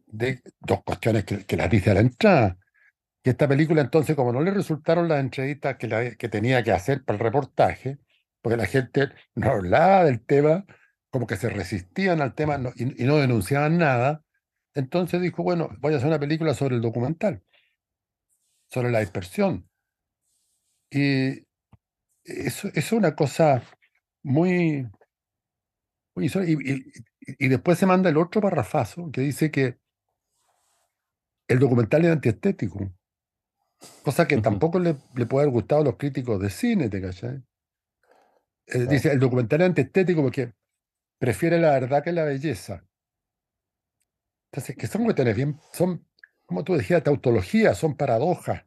[0.07, 2.57] de dos cuestiones que, que las dice a la entrada.
[3.23, 7.03] Que esta película, entonces, como no le resultaron las entrevistas que, que tenía que hacer
[7.03, 7.99] para el reportaje,
[8.41, 10.65] porque la gente no hablaba del tema,
[11.09, 14.23] como que se resistían al tema y, y no denunciaban nada,
[14.73, 17.43] entonces dijo, bueno, voy a hacer una película sobre el documental,
[18.71, 19.69] sobre la dispersión.
[20.91, 21.45] Y
[22.25, 23.63] eso, es una cosa
[24.23, 24.87] muy...
[26.15, 26.75] muy y, y-
[27.21, 29.77] y- y después se manda el otro parrafazo que dice que
[31.49, 32.93] el documental es antiestético.
[34.03, 37.41] Cosa que tampoco le, le puede haber gustado a los críticos de cine, ¿te cachai?
[38.67, 38.87] Eh, claro.
[38.87, 40.53] dice, el documental es antiestético porque
[41.19, 42.85] prefiere la verdad que la belleza.
[44.51, 46.05] Entonces, que son cuestiones bien, son,
[46.45, 48.63] como tú decías, tautologías, son paradojas.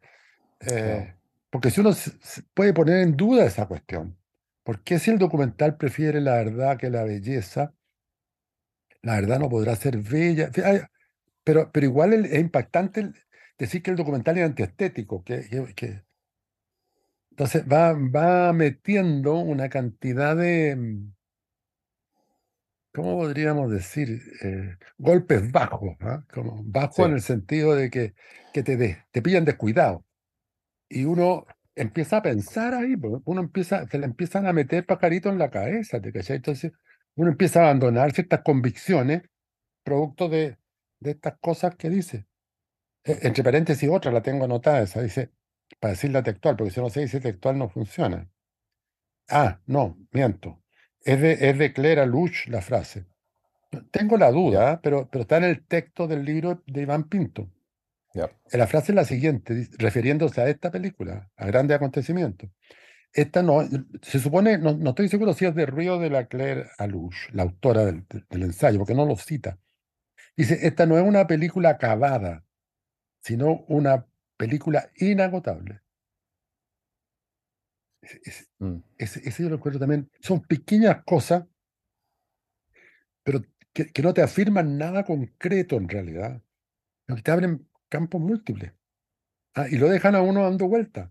[0.66, 1.16] Eh,
[1.50, 2.12] porque si uno se-
[2.54, 4.18] puede poner en duda esa cuestión,
[4.64, 7.74] ¿por qué si el documental prefiere la verdad que la belleza,
[9.02, 10.50] la verdad no podrá ser bella?
[11.44, 13.12] Pero, pero igual es impactante
[13.62, 16.02] decir que el documental es antiestético, que, que, que-
[17.30, 20.76] entonces va, va metiendo una cantidad de,
[22.92, 24.20] ¿cómo podríamos decir?
[24.42, 26.24] Eh, golpes bajos, ¿ah?
[26.32, 27.14] Como bajo en Sí.
[27.14, 28.14] el sentido de que,
[28.52, 30.04] que te, de- te pillan descuidado.
[30.88, 31.46] Y uno
[31.76, 35.50] empieza a pensar ahí, pues, uno empieza, se le empiezan a meter pajaritos en la
[35.50, 36.36] cabeza, ¿te cachai?
[36.36, 36.72] Entonces
[37.16, 39.22] uno empieza a abandonar ciertas convicciones
[39.84, 40.58] producto de,
[41.00, 42.26] de estas cosas que dice.
[43.04, 45.30] Eh, Entre paréntesis, otra la tengo anotada, esa dice,
[45.80, 48.28] para decirla textual, porque si no se dice textual no funciona.
[49.28, 50.62] Ah, no, miento.
[51.04, 53.06] Es de, es de Clara Luch la frase.
[53.90, 57.50] Tengo la duda, pero, pero está en el texto del libro de Iván Pinto.
[58.52, 62.50] Eh, La frase es la siguiente, refiriéndose a esta película, a grandes acontecimientos.
[63.12, 63.62] Esta no,
[64.02, 67.42] se supone, no, no estoy seguro si es de Río de la Claire Alouche, la
[67.44, 69.58] autora del, del ensayo, porque no lo cita.
[70.36, 72.44] Dice, esta no es una película acabada,
[73.22, 74.06] sino una
[74.36, 75.80] película inagotable.
[78.00, 78.78] Ese, ese- Mm.
[78.98, 80.08] ese- ese yo lo encuentro también.
[80.20, 81.44] Son pequeñas cosas,
[83.22, 86.42] pero que, que no te afirman nada concreto en realidad,
[87.06, 88.72] sino que te abren campos múltiples.
[89.54, 91.10] Ah, y lo dejan a uno dando vueltas.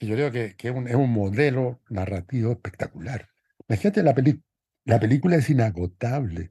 [0.00, 3.28] Y yo creo que, que es, un, es un modelo narrativo espectacular.
[3.68, 4.42] Imagínate, la, peli-
[4.84, 6.50] la película es inagotable,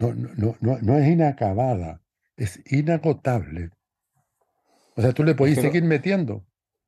[0.00, 2.02] no, no, no, no, no es inacabada,
[2.36, 3.70] es inagotable.
[4.96, 6.44] O sea, tú le co- seguir metiendo.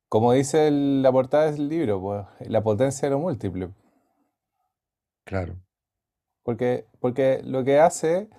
[0.07, 3.71] como dice el- la portada del libro, pues, la potencia de lo múltiple.
[5.23, 5.61] Claro,
[6.43, 8.29] Porque, porque lo que hace,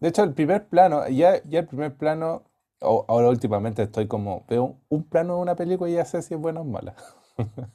[0.00, 2.44] de hecho, el primer plano, ya, ya el primer plano,
[2.80, 6.34] o- ahora últimamente estoy como, veo un plano de una película y ya sé si
[6.34, 6.94] es buena o mala.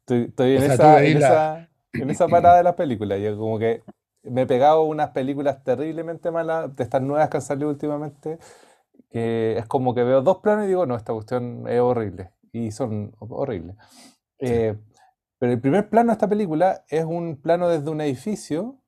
[0.00, 1.38] Estoy, estoy en sea, esa, en la...
[1.38, 3.20] esa, en esa parada de las películas.
[3.20, 3.82] Yo como que
[4.22, 8.38] me he pegado unas películas terriblemente malas, de estas nuevas que han salido últimamente,
[9.14, 12.32] que es como que veo dos planos y digo, no, esta cuestión es horrible.
[12.52, 13.76] Y son horribles.
[14.44, 14.76] Sí, Eh,
[15.38, 18.80] pero el primer plano de esta película es un plano desde un edificio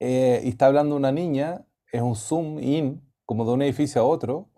[0.00, 4.04] eh, y está hablando una niña, es un zoom in, como de un edificio a
[4.06, 4.50] otro,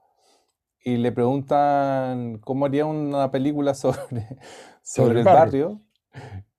[0.85, 4.27] y le preguntan cómo haría una película sobre,
[4.83, 5.63] sobre sobre el el barrio.
[5.63, 5.83] barrio,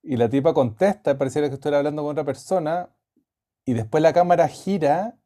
[0.04, 2.90] y la tipa contesta, pareciera que estuviera hablando con otra persona,
[3.66, 5.18] y después la cámara gira,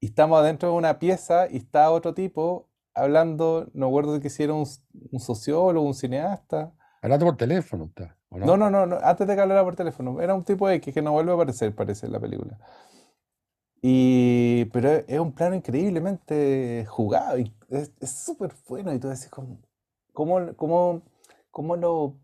[0.00, 4.42] y estamos adentro de una pieza, y está otro tipo hablando, no recuerdo que si
[4.42, 4.66] era un,
[5.10, 6.72] un sociólogo, un cineasta.
[7.02, 8.70] Hablando por teléfono, está, ¿o No, no?
[8.70, 11.32] no, no, antes de que hablara por teléfono, era un tipo X que no vuelve
[11.32, 12.58] a aparecer, parece, en la película.
[13.82, 18.92] Y, pero es un plano increíblemente jugado y es es súper bueno.
[18.92, 19.58] Y tú decís, ¿cómo,
[20.12, 21.02] cómo, cómo,
[21.50, 22.16] cómo lo,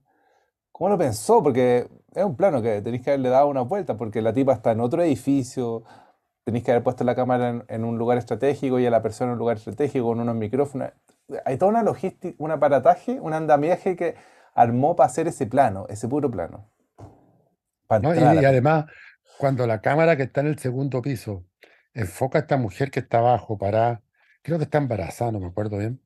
[0.73, 1.43] cómo lo pensó?
[1.43, 4.73] Porque es un plano que tenéis que haberle dado una vuelta, porque la tipa está
[4.73, 5.85] en otro edificio,
[6.47, 9.31] tenéis que haber puesto la cámara en, en un lugar estratégico y a la persona
[9.31, 10.93] en un lugar estratégico con unos micrófonos.
[11.45, 14.15] Hay toda una logística, un aparataje, un andamiaje que
[14.55, 16.71] armó para hacer ese plano, ese puro plano,
[17.89, 18.15] para ¿no?
[18.15, 18.87] Y, además,
[19.39, 21.45] cuando la cámara que está en el segundo piso
[21.95, 24.03] enfoca a esta mujer que está abajo, parada,
[24.43, 26.01] creo que está embarazada, no me acuerdo bien,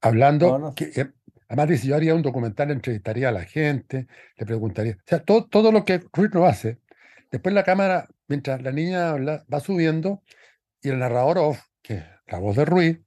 [0.00, 0.74] No, hablando, no.
[0.76, 1.12] que eh,
[1.48, 5.46] además dice, yo haría un documental, entrevistaría a la gente, le preguntaría, o sea, todo,
[5.46, 6.78] todo lo que Ruiz no hace.
[7.32, 10.22] Después la cámara, mientras la niña habla, va subiendo,
[10.82, 13.00] y el narrador off, que es la voz de Ruiz,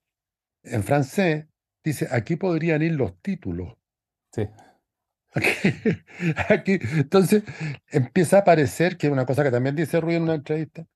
[0.63, 1.45] en francés,
[1.83, 3.75] dice, aquí podrían ir los títulos.
[4.33, 4.47] Sí.
[5.35, 5.57] Aquí,
[6.49, 6.79] aquí.
[6.97, 7.43] Entonces
[7.87, 10.87] empieza a aparecer, que es una cosa que también dice Ruiz en una entrevista,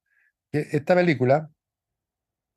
[0.52, 1.52] que esta película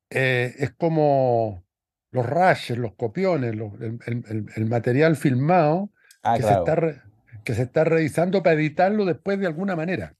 [0.09, 1.63] eh, es como
[2.11, 5.91] los rashes, los copiones, los- el, el- el- el material filmado
[6.23, 7.01] Ah, que se, está re-
[7.45, 10.15] que se está revisando para editarlo después de alguna manera,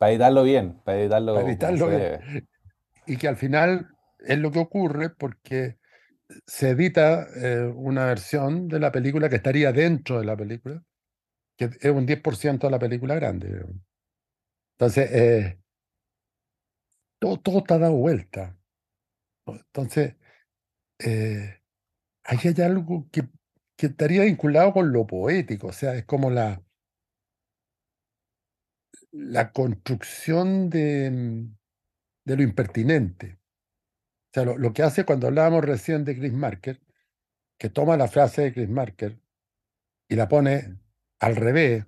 [0.00, 2.48] Para editarlo bien, para editarlo bien.
[3.04, 5.76] Y que al final es lo que ocurre porque
[6.46, 10.82] se edita eh, una versión de la película que estaría dentro de la película,
[11.54, 13.62] que es un 10% de la película grande.
[14.78, 15.60] Entonces, eh,
[17.18, 18.56] todo, todo está dado vuelta.
[19.44, 20.14] Entonces,
[20.98, 21.60] eh,
[22.24, 23.28] ahí hay algo que,
[23.76, 26.62] que estaría vinculado con lo poético, o sea, es como la,
[29.12, 31.56] la construcción de, mm,
[32.26, 33.38] de lo impertinente.
[34.30, 36.80] O sea, lo, lo que hace cuando hablábamos recién de Chris Marker,
[37.58, 39.20] que toma la frase de Chris Marker
[40.08, 40.78] y la pone
[41.20, 41.86] al revés,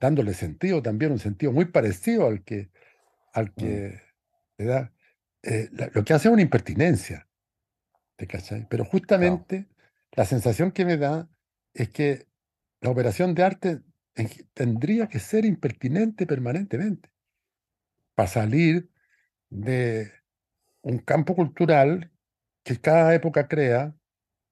[0.00, 2.70] dándole sentido también, un sentido muy parecido al que,
[3.32, 4.00] al Mm, que
[4.58, 4.92] le da.
[5.42, 7.28] eh, lo que hace es una impertinencia,
[8.16, 8.66] ¿te cachai?
[8.70, 9.68] Pero justamente
[10.12, 11.28] la sensación que me da
[11.74, 12.26] es que
[12.80, 13.80] la operación de arte
[14.54, 17.10] tendría que ser impertinente permanentemente
[18.14, 18.90] para salir
[19.50, 20.12] de
[20.82, 22.10] un campo cultural
[22.64, 23.94] que cada época crea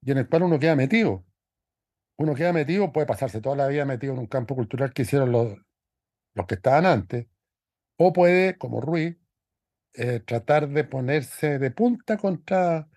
[0.01, 1.25] y en el cual uno queda metido.
[2.17, 5.31] Uno queda metido, puede pasarse toda la vida metido en un campo cultural que hicieron
[5.31, 5.57] los,
[6.33, 7.27] los que estaban antes,
[7.97, 9.17] o puede, como Ruiz,
[9.93, 12.87] eh, tratar de ponerse de punta contra,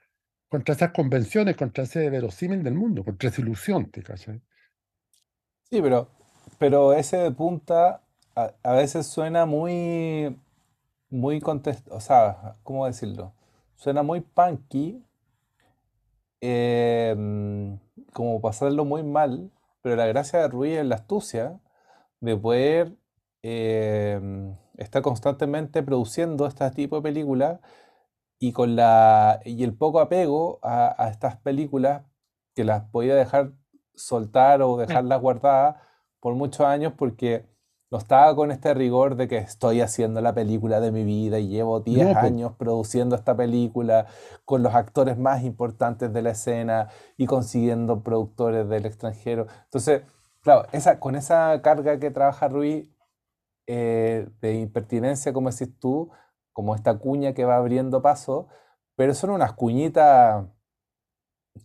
[0.49, 4.03] contra esas convenciones, contra ese verosímil del mundo, contra esa ilusión, ¿te?
[4.03, 4.43] Sí,
[5.83, 6.20] pero,
[6.61, 8.03] pero ese de punta
[8.37, 10.39] a, a veces suena muy,
[11.09, 13.33] muy contest, o sea, ¿cómo decirlo?
[13.77, 15.03] Suena muy punky,
[16.43, 17.75] eh, mm,
[18.13, 21.59] como pasarlo muy mal, pero la gracia de Ruiz es la astucia
[22.21, 22.93] de poder
[23.43, 24.21] eh,
[24.77, 27.61] estar constantemente produciendo este tipo de películas
[28.39, 32.03] y con la y el poco apego a, a estas películas
[32.55, 33.53] que las podía dejar
[33.95, 35.90] soltar o dejarlas guardadas
[36.21, 37.47] por muchos años porque
[37.91, 41.49] no estaba con este rigor de que estoy haciendo la película de mi vida y
[41.49, 44.07] llevo 10 No, pues, años produciendo esta película
[44.45, 49.49] con los actores más importantes de la escena y consiguiendo productores del extranjero.
[49.65, 50.03] Entonces,
[50.41, 52.89] claro, esa, con esa carga que trabaja Ruiz
[53.67, 56.11] eh, de impertinencia, como decís tú,
[56.53, 58.47] como esta cuña que va abriendo paso,
[58.95, 60.47] pero son unas cuñitas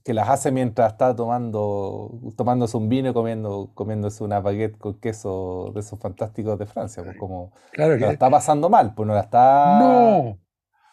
[0.03, 4.99] que las hace mientras está tomando, tomándose un vino y comiendo, comiéndose una baguette con
[4.99, 8.93] queso de esos fantásticos de Francia, pues como claro no la que está pasando mal,
[8.95, 9.79] pues no la está...
[9.79, 10.39] no,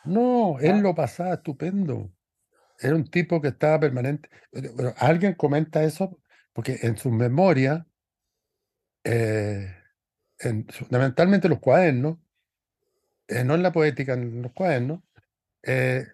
[0.04, 2.10] no, él lo pasaba estupendo.
[2.80, 4.28] Era un tipo que estaba permanente.
[4.50, 6.18] Pero alguien comenta eso
[6.52, 7.84] porque en sus memorias,
[9.04, 9.74] eh,
[10.40, 12.18] en, fundamentalmente los cuadernos,
[13.28, 15.00] eh, no en la poética, en los cuadernos,
[15.62, 16.06] eh,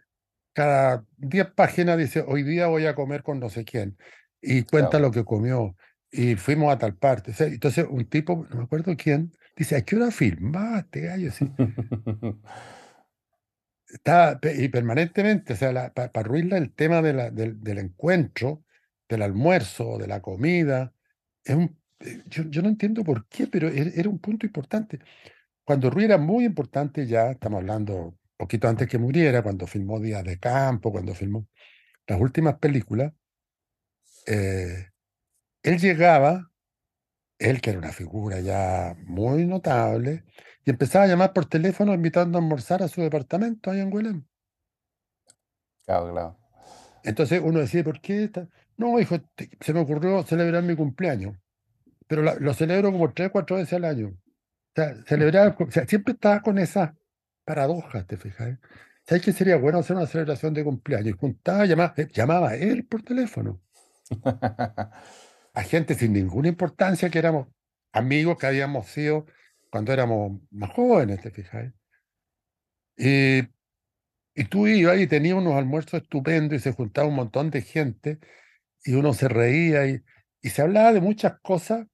[0.59, 3.97] cada 10 páginas dice, hoy día voy a comer con no sé quién,
[4.42, 5.07] y cuenta Claro.
[5.07, 5.77] lo que comió,
[6.11, 7.33] y fuimos a tal parte.
[7.38, 11.29] Entonces un tipo, no me acuerdo quién, dice, ¿a qué hora filmaste, gallo?
[11.29, 11.44] Así,
[13.88, 18.64] está, y permanentemente, o sea, para Ruizla el tema de la- del, del encuentro,
[19.09, 20.92] del almuerzo, de la comida,
[21.44, 24.99] es un, eh, yo, yo no entiendo por qué, pero era, era un punto importante.
[25.64, 30.24] Cuando Ruiz era muy importante ya, estamos hablando poquito antes que muriera, cuando filmó Días
[30.24, 31.46] de Campo, cuando filmó
[32.07, 33.12] las últimas películas,
[34.26, 34.89] eh,
[35.62, 36.51] él llegaba,
[37.39, 40.24] él que era una figura ya muy notable,
[40.64, 44.28] y empezaba a llamar por teléfono invitando a almorzar a su departamento ahí en Huelén.
[45.84, 46.39] Claro, claro.
[47.05, 48.24] Entonces uno decía, ¿por qué?
[48.24, 48.49] está-?".
[48.76, 51.36] No, hijo, te- se me ocurrió celebrar mi cumpleaños,
[52.09, 54.09] pero la- lo celebro como tres, cuatro veces al año.
[54.09, 56.93] O sea, celebrar, o sea, siempre estaba con esas
[57.49, 58.59] paradojas, ¿te fijas?
[59.07, 61.09] ¿Sabes qué sería bueno hacer una celebración de cumpleaños?
[61.09, 63.62] Y Juntaba, llamaba, eh, llamaba él por teléfono
[65.55, 67.49] a gente sin ninguna importancia, que éramos
[67.92, 69.24] amigos que habíamos sido
[69.70, 71.72] cuando éramos más jóvenes, ¿te fijas?
[72.99, 73.38] Y,
[74.34, 78.18] y tú ibas y tenías unos almuerzos estupendos y se juntaba un montón de gente
[78.84, 80.03] y uno se reía y,
[80.42, 81.86] y se hablaba de muchas cosas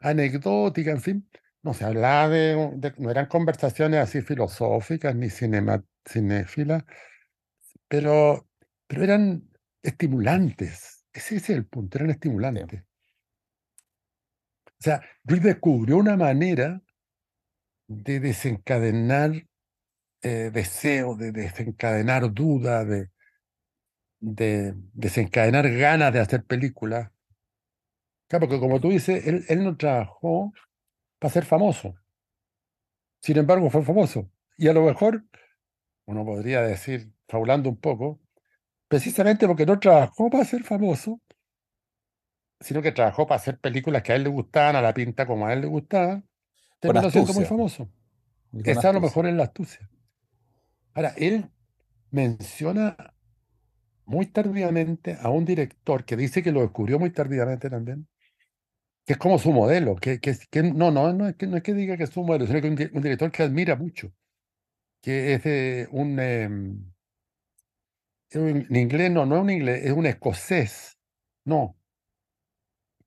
[0.00, 1.30] anecdóticas, en fin.
[1.66, 6.84] No se hablaba de, de- no eran conversaciones así filosóficas ni cinema, cinéfilas,
[7.88, 8.46] pero
[8.86, 9.48] pero eran
[9.82, 11.04] estimulantes.
[11.12, 12.84] Ese, ese es el punto, eran estimulantes.
[14.80, 16.80] O sea, Ruiz descubrió una manera
[17.88, 19.32] de desencadenar
[20.22, 23.10] eh, deseos, de desencadenar dudas, de,
[24.20, 27.10] de desencadenar ganas de hacer películas.
[28.28, 30.52] Claro, porque como tú dices, él, él no trabajó
[31.18, 31.94] para ser famoso.
[33.20, 34.30] Sin embargo, fue famoso.
[34.56, 35.24] Y a lo mejor,
[36.06, 38.20] uno podría decir, fabulando un poco,
[38.88, 41.20] precisamente porque no trabajó para ser famoso,
[42.60, 45.46] sino que trabajó para hacer películas que a él le gustaban, a la pinta como
[45.46, 46.22] a él le gustaba,
[46.80, 47.90] terminó siendo muy famoso.
[48.64, 49.90] Esa a lo mejor es la astucia.
[50.94, 51.50] Ahora, él
[52.10, 52.96] menciona
[54.06, 58.08] muy tardíamente a un director que dice que lo descubrió muy tardíamente también,
[59.06, 61.62] que es como su modelo, que, que, que no, no, no es que, no es
[61.62, 64.12] que diga que es su modelo, sino que es un, director que admira mucho,
[65.00, 66.92] que es de un, em,
[68.32, 70.98] en inglés, no, no es un inglés, es un escocés,
[71.44, 71.78] no,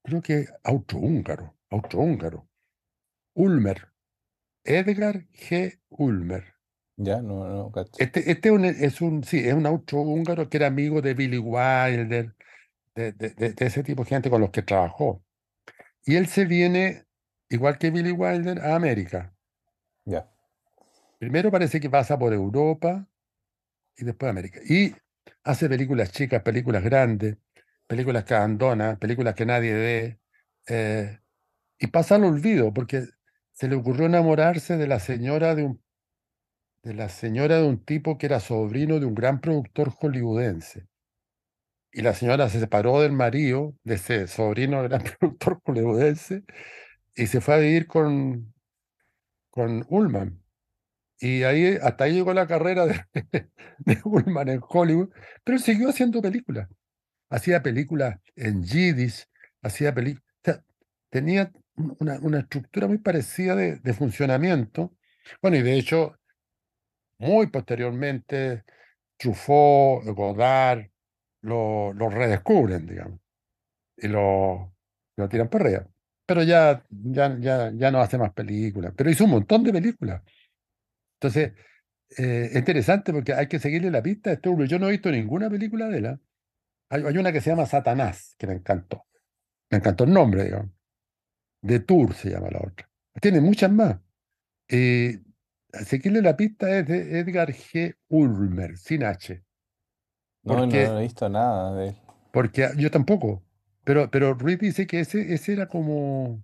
[0.01, 2.47] creo que austrohúngaro, austrohúngaro,
[3.35, 3.89] Ulmer,
[4.63, 5.79] Edgar G.
[5.89, 6.55] Ulmer.
[6.95, 11.13] Ya, no, no, Este, este es un, sí, es un austrohúngaro que era amigo de
[11.13, 12.35] Billy Wilder,
[12.95, 15.23] de, de, de, ese tipo de gente con los que trabajó.
[16.09, 17.05] Y él se viene,
[17.49, 19.31] igual que Billy Wilder, a América.
[20.05, 20.27] Ya.
[21.19, 23.07] Primero parece que pasa por Europa
[23.95, 24.59] y después América.
[24.67, 24.95] Y
[25.43, 27.37] hace películas chicas, películas grandes,
[27.85, 30.19] películas que abandona, películas que nadie ve.
[30.67, 31.19] Eh,
[31.77, 33.05] y pasa al olvido, porque
[33.51, 35.83] se le ocurrió enamorarse de la señora de un
[36.81, 40.87] de la señora de un tipo que era sobrino de un gran productor hollywoodense.
[41.91, 46.43] Y la señora se separó del marido, de ese sobrino del gran productor hollywoodense,
[47.15, 48.53] y se fue a vivir con,
[49.49, 50.41] con Ullman.
[51.19, 53.03] Y ahí, hasta ahí llegó la carrera de,
[53.79, 55.09] de Ullman en Hollywood,
[55.43, 56.69] pero siguió haciendo películas.
[57.29, 59.25] Hacía películas en Yiddish,
[59.61, 60.23] hacía películas.
[61.09, 64.95] tenía una, una, estructura muy parecida de, de funcionamiento.
[65.41, 66.17] Bueno, y de hecho,
[67.17, 68.63] muy posteriormente,
[69.17, 70.89] Truffaut, Godard,
[71.41, 73.19] lo, lo redescubren, digamos,
[73.97, 74.75] y lo,
[75.17, 75.87] lo tiran por arriba.
[76.25, 80.21] Pero ya, ya, ya, ya no hace más películas, pero hizo un montón de películas.
[81.19, 81.53] Entonces,
[82.17, 84.67] eh, es interesante porque hay que seguirle la pista a este hombre.
[84.67, 86.19] Yo no he visto ninguna película de él.
[86.89, 89.05] Hay, hay, una que se llama Satanás, que me encantó.
[89.69, 90.71] Me encantó el nombre, digamos.
[91.61, 92.89] De Tour se llama la otra.
[93.21, 93.99] Tiene muchas más.
[94.67, 95.19] Eh,
[95.85, 97.95] seguirle la pista es de Edgar G.
[98.07, 99.43] Ulmer, sin H.
[100.43, 101.95] No, no, he visto nada de él.
[102.31, 103.43] Porque yo tampoco.
[103.83, 106.43] Pero, pero Ruiz dice que ese, ese era como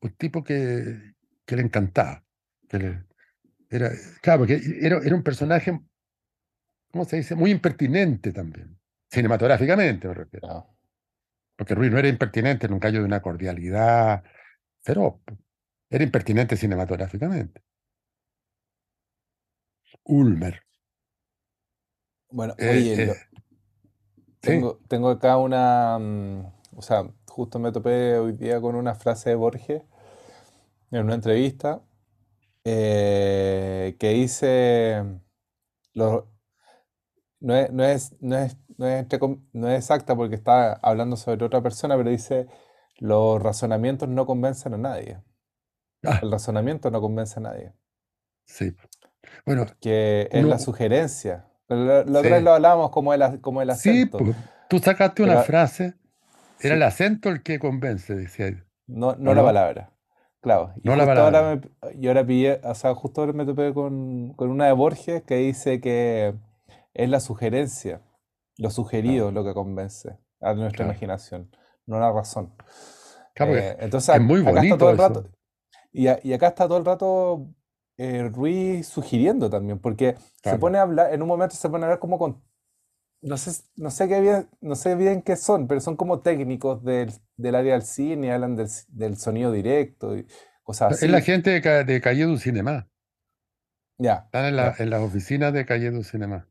[0.00, 1.14] un tipo que,
[1.44, 2.24] que le encantaba.
[2.68, 2.98] Que
[3.70, 3.90] era,
[4.22, 5.78] claro, porque era, era un personaje,
[6.92, 7.34] ¿cómo se dice?
[7.34, 8.78] Muy impertinente también.
[9.10, 10.66] Cinematográficamente, me refiero.
[11.56, 14.22] Porque Ruiz no era impertinente nunca yo de una cordialidad
[14.88, 15.20] pero
[15.90, 17.62] Era impertinente cinematográficamente.
[20.04, 20.62] Ulmer.
[22.30, 23.14] Bueno, eh, oye, eh,
[24.40, 29.30] tengo, tengo acá una, mm, o sea, justo me topé hoy día con una frase
[29.30, 29.82] de Borges
[30.90, 31.82] en una entrevista
[32.64, 35.04] eh, que dice,
[35.94, 36.28] no,
[37.40, 42.10] es, no, es, no, es, no, es, exacta porque está hablando sobre otra persona, pero
[42.10, 42.46] dice,
[42.98, 45.22] los razonamientos no convencen a nadie.
[46.04, 46.20] Ah.
[46.22, 47.72] El razonamiento no convence a nadie.
[48.44, 48.74] Sí.
[49.44, 51.47] Bueno, que es la sugerencia.
[51.68, 54.18] Lo, lo, lo hablábamos como el, como el acento.
[54.18, 54.36] Sí, pues,
[54.68, 55.94] tú sacaste una frase,
[56.60, 58.64] era el acento el que convence, decía él.
[58.86, 59.92] No, no, la palabra.
[60.40, 60.72] Claro.
[60.76, 61.38] Y no la palabra.
[61.38, 64.72] Ahora me, yo ahora pillé, o sea, justo ahora me topé con, con, una de
[64.72, 66.34] Borges que dice que
[66.94, 68.00] es la sugerencia,
[68.56, 71.50] lo sugerido lo que convence a nuestra imaginación,
[71.86, 72.54] no la razón.
[73.34, 74.78] Claro, eh, entonces, es muy bonito.
[74.78, 75.28] todo el rato,
[75.92, 77.48] y, y, acá está todo el rato
[77.98, 81.86] eh, Ruiz sugiriendo también, porque se pone a hablar, en un momento se pone a
[81.88, 82.40] hablar como con,
[83.20, 86.84] no sé, no sé, qué bien, no sé bien qué son, pero son como técnicos
[86.84, 90.26] del, del área del cine, hablan del, del sonido directo y
[90.62, 91.06] cosas así.
[91.06, 92.88] Es la gente de, de Calle du Cinema.
[93.98, 94.22] Ya.
[94.26, 96.46] Están en, la, en las oficinas de Calle du Cinema.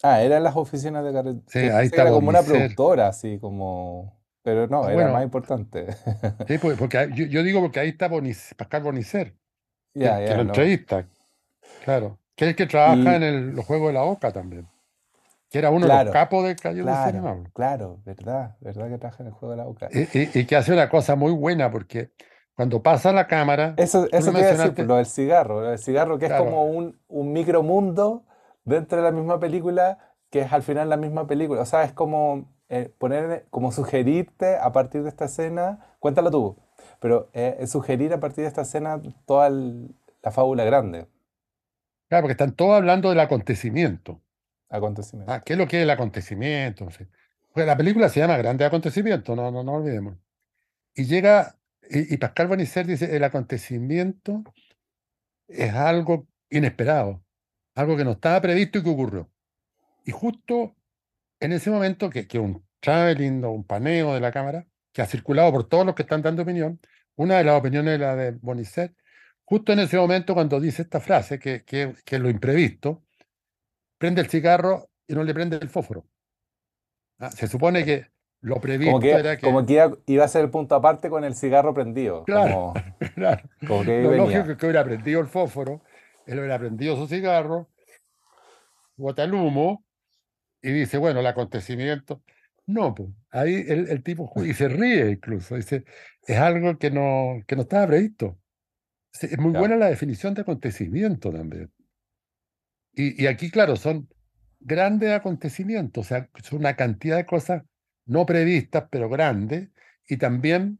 [0.00, 2.02] Ah, eran las oficinas de Calle Sí, ahí está.
[2.02, 4.22] Era como una productora, así como...
[4.44, 5.86] Pero no, ah, era más importante.
[6.46, 8.08] sí, pues, porque yo, yo, digo porque ahí está
[8.56, 9.34] Pascal Bonicer.
[9.94, 11.06] Que, lo entrevista.
[11.84, 12.18] Claro.
[12.34, 14.66] Que es el que trabaja en el, los Juegos de la Oca también.
[15.50, 17.50] Que era uno de los capos del Calle claro, del Cinema.
[17.54, 19.88] Claro, verdad, verdad que trabaja en el Juego de la Oca.
[19.92, 22.10] Y, y, que hace una cosa muy buena porque
[22.56, 23.74] cuando pasa la cámara.
[23.76, 25.60] Eso, eso decir, lo del cigarro.
[25.60, 28.24] Lo del cigarro, que es como un, un micromundo
[28.64, 29.98] dentro de la misma película
[30.34, 31.62] que es al final la misma película.
[31.62, 36.56] O sea, es como eh, poner, como sugerirte a partir de esta escena, cuéntalo tú,
[37.00, 41.06] pero eh, es sugerir a partir de esta escena toda la fábula grande.
[42.08, 44.20] Claro, porque están todos hablando del acontecimiento.
[44.68, 45.32] Acontecimiento.
[45.32, 46.88] Ah, ¿qué es lo que es el acontecimiento?
[47.52, 50.16] Pues la película se llama Grande Acontecimiento, no, no, no olvidemos.
[50.94, 51.56] Y llega,
[51.88, 54.42] y, Pascal Bonicer dice, el acontecimiento
[55.48, 57.24] es algo inesperado,
[57.74, 59.30] algo que no estaba previsto y que ocurrió.
[60.04, 60.74] Y justo
[61.40, 65.06] en ese momento, que, que un traveling o un paneo de la cámara, que ha
[65.06, 66.80] circulado por todos los que están dando opinión,
[67.16, 68.94] una de las opiniones es la de Bonicer,
[69.44, 73.02] justo en ese momento cuando dice esta frase, que, que, que es lo imprevisto,
[73.98, 76.06] prende el cigarro y no le prende el fósforo.
[77.18, 78.06] Ah, se supone que
[78.40, 79.44] lo previsto como que, era que...
[79.44, 82.22] Como que iba, a ser el punto aparte con el cigarro prendido.
[82.22, 82.72] Claro,
[83.16, 83.42] claro.
[83.62, 85.82] lo lógico es que hubiera prendido el fósforo,
[86.26, 87.68] él hubiera prendido su cigarro,
[88.96, 89.84] bota el humo
[90.62, 92.22] y dice, bueno, el acontecimiento...
[92.66, 95.84] No, pues ahí el, tipo y se ríe incluso, dice,
[96.26, 98.38] es algo que no, que no estaba previsto.
[99.20, 101.70] Es muy buena la definición de acontecimiento también.
[102.92, 104.08] Y, y, aquí, claro, son
[104.60, 107.62] grandes acontecimientos, o sea, son una cantidad de cosas
[108.06, 109.68] no previstas, pero grandes,
[110.08, 110.78] y también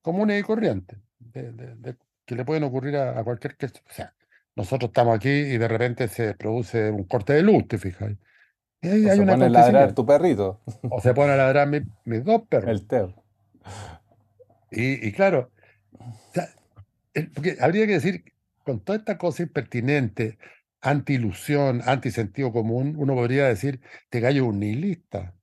[0.00, 0.98] comunes y corrientes,
[1.32, 3.56] que le pueden ocurrir a, cualquier...
[3.62, 4.14] O sea,
[4.54, 8.12] nosotros estamos aquí y de repente se produce un corte de luz, te fijas.
[8.82, 10.60] Y ahí hay se pone a ladrar tu perrito.
[10.90, 11.68] O se pone a ladrar
[12.04, 12.70] mis dos perros.
[12.70, 13.14] El Teo.
[14.70, 15.52] Y, y claro,
[17.34, 18.24] porque habría que decir,
[18.64, 20.38] con toda esta cosa impertinente,
[20.80, 25.34] anti-ilusión, anti-sentido común, uno podría decir, este gallo es un nihilista.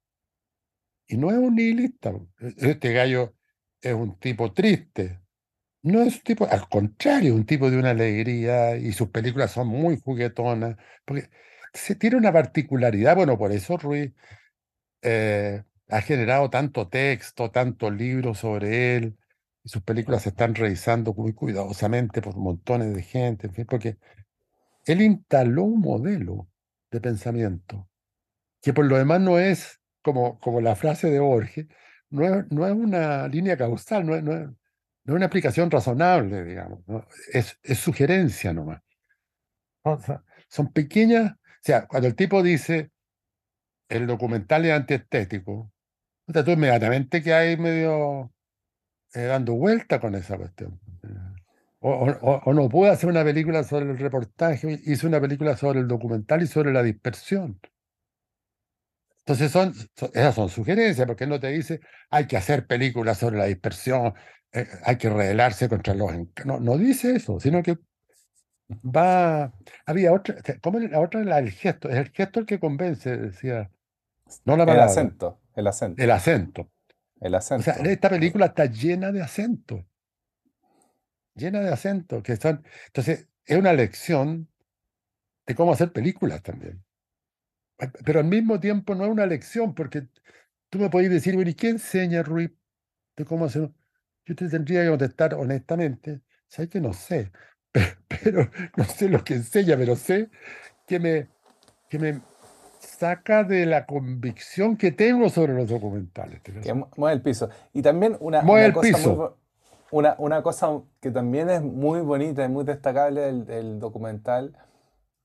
[1.07, 2.13] Y no es un nihilista.
[2.57, 3.35] Este gallo
[3.81, 5.19] es un tipo triste.
[5.81, 9.67] No es un tipo, al contrario, un tipo de una alegría y sus películas son
[9.67, 10.75] muy juguetonas.
[11.05, 11.29] Porque
[11.73, 14.13] se tiene una particularidad, bueno, por eso Ruiz
[15.01, 19.17] eh, ha generado tanto texto, tantos libros sobre él.
[19.63, 23.97] Y sus películas se están revisando muy cuidadosamente por montones de gente, porque
[24.85, 26.49] él instaló un modelo
[26.91, 27.89] de pensamiento
[28.61, 31.67] que por lo demás no es como, como la frase de Borges,
[32.09, 34.49] no es, no es una línea causal, no es, no, es,
[35.05, 36.81] una aplicación razonable, digamos,
[37.33, 38.81] es, es, sugerencia nomás.
[40.47, 42.91] son pequeñas, sea, cuando el tipo dice
[43.89, 45.71] el documental es antiestético,
[46.27, 48.31] o tú inmediatamente que hay medio
[49.13, 50.79] eh, dando vuelta con esa cuestión.
[51.81, 56.43] O, no puede hacer una película sobre el reportaje, hizo una película sobre el documental
[56.43, 57.59] y sobre la dispersión.
[59.19, 59.73] Entonces son,
[60.13, 61.79] esas son sugerencias, porque él no te dice
[62.09, 64.13] hay que hacer películas sobre la dispersión,
[64.51, 66.11] eh, hay que rebelarse contra los...
[66.45, 67.77] No, no dice eso, sino que
[68.69, 69.53] va...
[69.85, 73.69] Había otra, como la otra el gesto, es el gesto el que convence, decía.
[74.45, 74.83] No la palabra.
[74.83, 76.03] El acento, el acento.
[76.03, 76.71] El acento.
[77.19, 77.71] El acento.
[77.71, 79.83] O sea, esta película está llena de acentos
[81.39, 82.63] llena de acentos, que están...
[82.87, 84.47] Entonces, es una lección
[85.47, 86.83] de cómo hacer películas también.
[88.05, 90.07] Pero al mismo tiempo no es una lección, porque
[90.69, 92.55] tú me podés decir, bueno, ¿y qué enseña Rui
[93.15, 93.71] de cómo hacer?
[94.25, 97.31] Yo te tendría que contestar honestamente, sabes que no sé,
[98.23, 100.29] pero, no sé lo que enseña, pero sé
[100.87, 101.27] que me,
[101.89, 102.21] que me
[102.79, 106.41] saca de la convicción que tengo sobre los documentales.
[106.41, 107.49] Que mueve el piso.
[107.73, 109.37] Y también una, el cosa piso.
[109.91, 114.55] Una, una, cosa que también es muy bonita y muy destacable del, documental,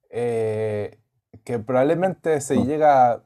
[0.09, 0.99] eh,
[1.45, 2.67] que probablemente se mm.
[2.67, 3.23] llega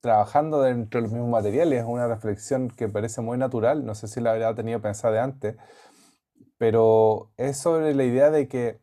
[0.00, 4.06] trabajando dentro de los mismos materiales, es una reflexión que parece muy natural, no sé
[4.08, 5.56] si la habría tenido pensada de antes,
[6.58, 8.80] pero es sobre la idea de que,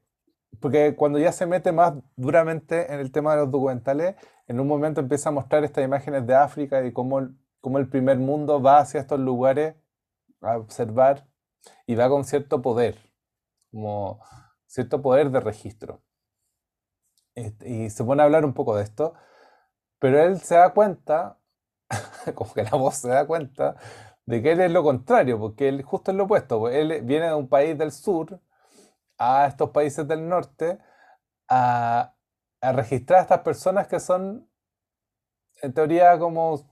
[0.59, 4.15] porque cuando ya se mete más duramente en el tema de los documentales,
[4.47, 7.29] en un momento empieza a mostrar estas imágenes de África y cómo,
[7.61, 9.75] cómo el primer mundo va hacia estos lugares
[10.41, 11.27] a observar
[11.85, 12.97] y va con cierto poder,
[13.71, 14.21] como
[14.67, 16.01] cierto poder de registro.
[17.65, 19.13] Y se pone a hablar un poco de esto,
[19.99, 21.37] pero él se da cuenta,
[22.35, 23.75] como que la voz se da cuenta,
[24.25, 27.27] de que él es lo contrario, porque él justo es lo opuesto, pues él viene
[27.27, 28.39] de un país del sur
[29.17, 30.79] a estos países del norte
[31.47, 32.13] a,
[32.61, 34.49] registrar a estas personas que son,
[35.61, 36.67] en teoría, como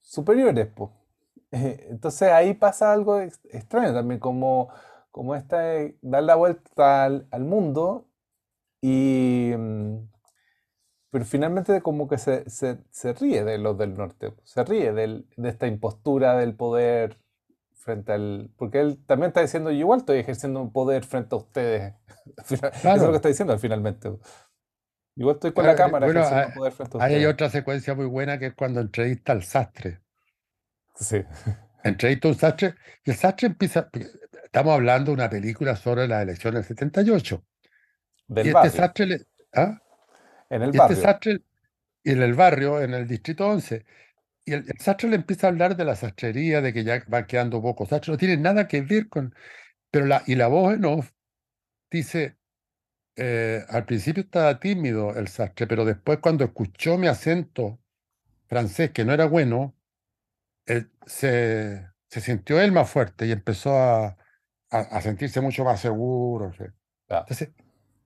[0.00, 0.68] superiores.
[0.74, 0.90] Pues.
[1.50, 4.68] Entonces ahí pasa algo extraño también, como,
[5.12, 5.58] como esta,
[6.02, 8.08] dar la vuelta al, mundo
[8.80, 9.52] y...
[9.56, 10.15] Mm,
[11.16, 15.66] pero finalmente como que se, se, ríe de los del norte, se ríe de esta
[15.66, 17.16] impostura del poder
[17.72, 18.50] frente al...
[18.58, 21.94] Porque él también está diciendo, yo igual estoy ejerciendo un poder frente a ustedes.
[22.50, 24.12] Eso es lo que está diciendo finalmente.
[25.14, 27.24] Igual estoy con la Claro, eh, cámara bueno, ejerciendo hay, poder frente a ahí hay
[27.24, 30.02] otra secuencia muy buena que es cuando entrevista al sastre.
[30.96, 31.24] Sí,
[31.82, 32.74] Entrevista a un sastre
[33.06, 33.88] y el sastre empieza.
[34.44, 37.42] Estamos hablando de una película sobre las elecciones del 78.
[38.26, 39.20] del Y este sastre le.
[39.54, 39.80] ¿ah?
[40.50, 40.96] En el Y este barrio.
[40.96, 41.42] sastre,
[42.04, 43.84] y en el barrio, en el distrito 11,
[44.46, 47.26] y el, el sastre le empieza a hablar de la sastrería, de que ya van
[47.26, 49.34] quedando pocos sastres, no tiene nada que ver con.
[49.90, 51.12] Pero la, y la voz en off
[51.90, 52.38] dice:
[53.16, 57.80] eh, al principio estaba tímido el sastre, pero después, cuando escuchó mi acento
[58.48, 59.76] francés, que no era bueno,
[60.66, 64.16] él se, se sintió él más fuerte y empezó a, a-
[64.70, 66.52] a sentirse mucho más seguro.
[66.54, 66.64] ¿sí?
[67.08, 67.50] Ah, Entonces,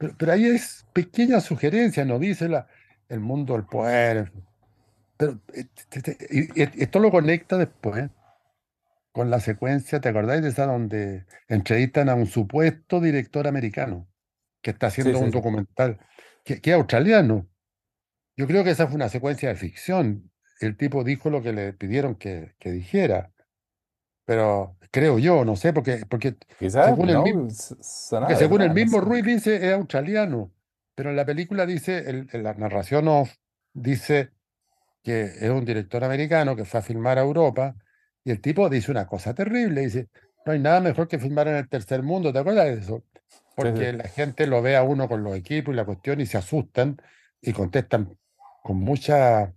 [0.00, 2.66] pero, pero ahí es pequeña sugerencia, no dice la,
[3.10, 4.32] el mundo del poder.
[5.18, 5.66] Pero eh,
[6.78, 8.08] esto lo conecta después
[9.12, 14.08] con la secuencia, ¿te acordáis de esa donde entrevistan a un supuesto director americano
[14.62, 15.36] que está sí, haciendo sí, un sí.
[15.36, 15.98] documental,
[16.46, 17.46] que, que es australiano?
[18.38, 20.32] Yo creo que esa fue una secuencia de ficción.
[20.60, 23.32] El tipo dijo lo que le pidieron que, que dijera,
[24.30, 27.74] pero creo yo, no sé, porque, porque Quizás, según el no, mismo, s-
[28.12, 29.00] porque según el mismo.
[29.00, 30.52] Ruiz dice es australiano,
[30.94, 33.34] pero en la película dice, el- en la narración off,
[33.72, 34.30] dice
[35.02, 37.74] que es un director americano que fue a filmar a Europa
[38.22, 40.06] y el tipo dice una cosa terrible, dice,
[40.46, 43.02] no hay nada mejor que filmar en el tercer mundo, ¿te acuerdas de eso?
[43.16, 43.32] Sí.
[43.56, 46.38] Porque la gente lo ve a uno con los equipos y la cuestión y se
[46.38, 47.02] asustan
[47.42, 48.16] y contestan
[48.62, 49.52] con mucha,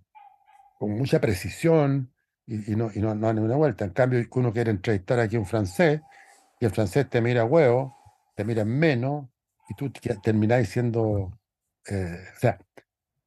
[0.80, 2.10] con mucha precisión
[2.46, 3.84] y, y no, y no, no dan ni una vuelta.
[3.84, 6.00] En cambio, uno quiere entrevistar aquí un francés
[6.60, 7.96] y el francés te mira huevo,
[8.36, 9.26] te mira en menos
[9.68, 11.38] y tú te- terminás diciendo,
[11.88, 12.58] eh, o sea,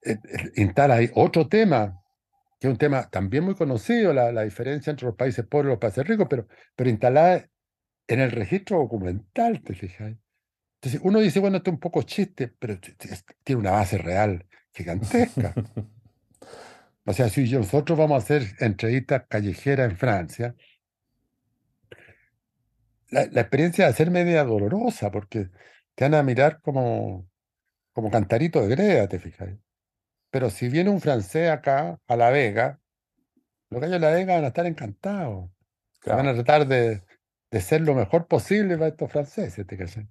[0.04, 2.02] eh, eh, instala ahí otro tema,
[2.60, 5.72] que es un tema también muy conocido, la, la diferencia entre los países pobres y
[5.72, 7.48] los países ricos, pero, pero instalada
[8.08, 10.14] en el registro documental, ¿te fijas?
[10.76, 12.78] Entonces uno dice, bueno, esto es un poco chiste, pero
[13.44, 15.54] tiene una base real gigantesca.
[17.08, 20.56] O sea, si nosotros vamos a hacer entrevistas callejeras en Francia,
[23.10, 25.50] la, la experiencia va a ser media dolorosa, porque
[25.96, 27.26] te van a mirar como,
[27.94, 29.50] como cantarito de greda, ¿te fijas?
[30.32, 32.82] Pero si viene un francés acá, a La Vega,
[33.70, 35.50] los gallos de La Vega van a estar encantados.
[36.06, 37.04] van a tratar de,
[37.52, 40.10] de ser lo mejor posible para estos franceses, ¿te cachai?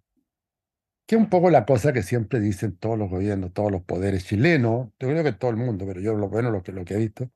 [1.06, 4.24] Que es un poco la cosa que siempre dicen todos los gobiernos, todos los poderes
[4.26, 6.94] chilenos, yo creo que todo el mundo, pero yo lo bueno, lo que, lo que
[6.94, 7.30] he visto,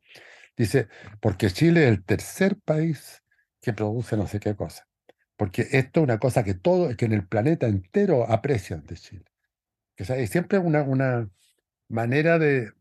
[0.57, 0.89] dice,
[1.21, 3.23] porque Chile es el tercer país
[3.63, 4.89] que produce no sé qué cosa.
[5.37, 9.25] Porque esto es una cosa que todo, que en el planeta entero aprecian de Chile.
[9.97, 11.31] Que, o sea, es siempre una, una
[11.89, 12.73] manera de,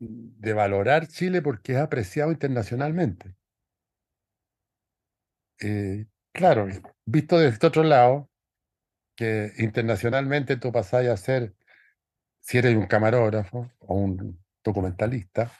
[0.00, 3.36] de valorar Chile porque es apreciado internacionalmente.
[5.60, 6.66] Eh, claro,
[7.04, 8.29] visto desde otro lado,
[9.20, 11.54] que internacionalmente tú pasás a ser,
[12.40, 15.52] si eres un camarógrafo o un documentalista,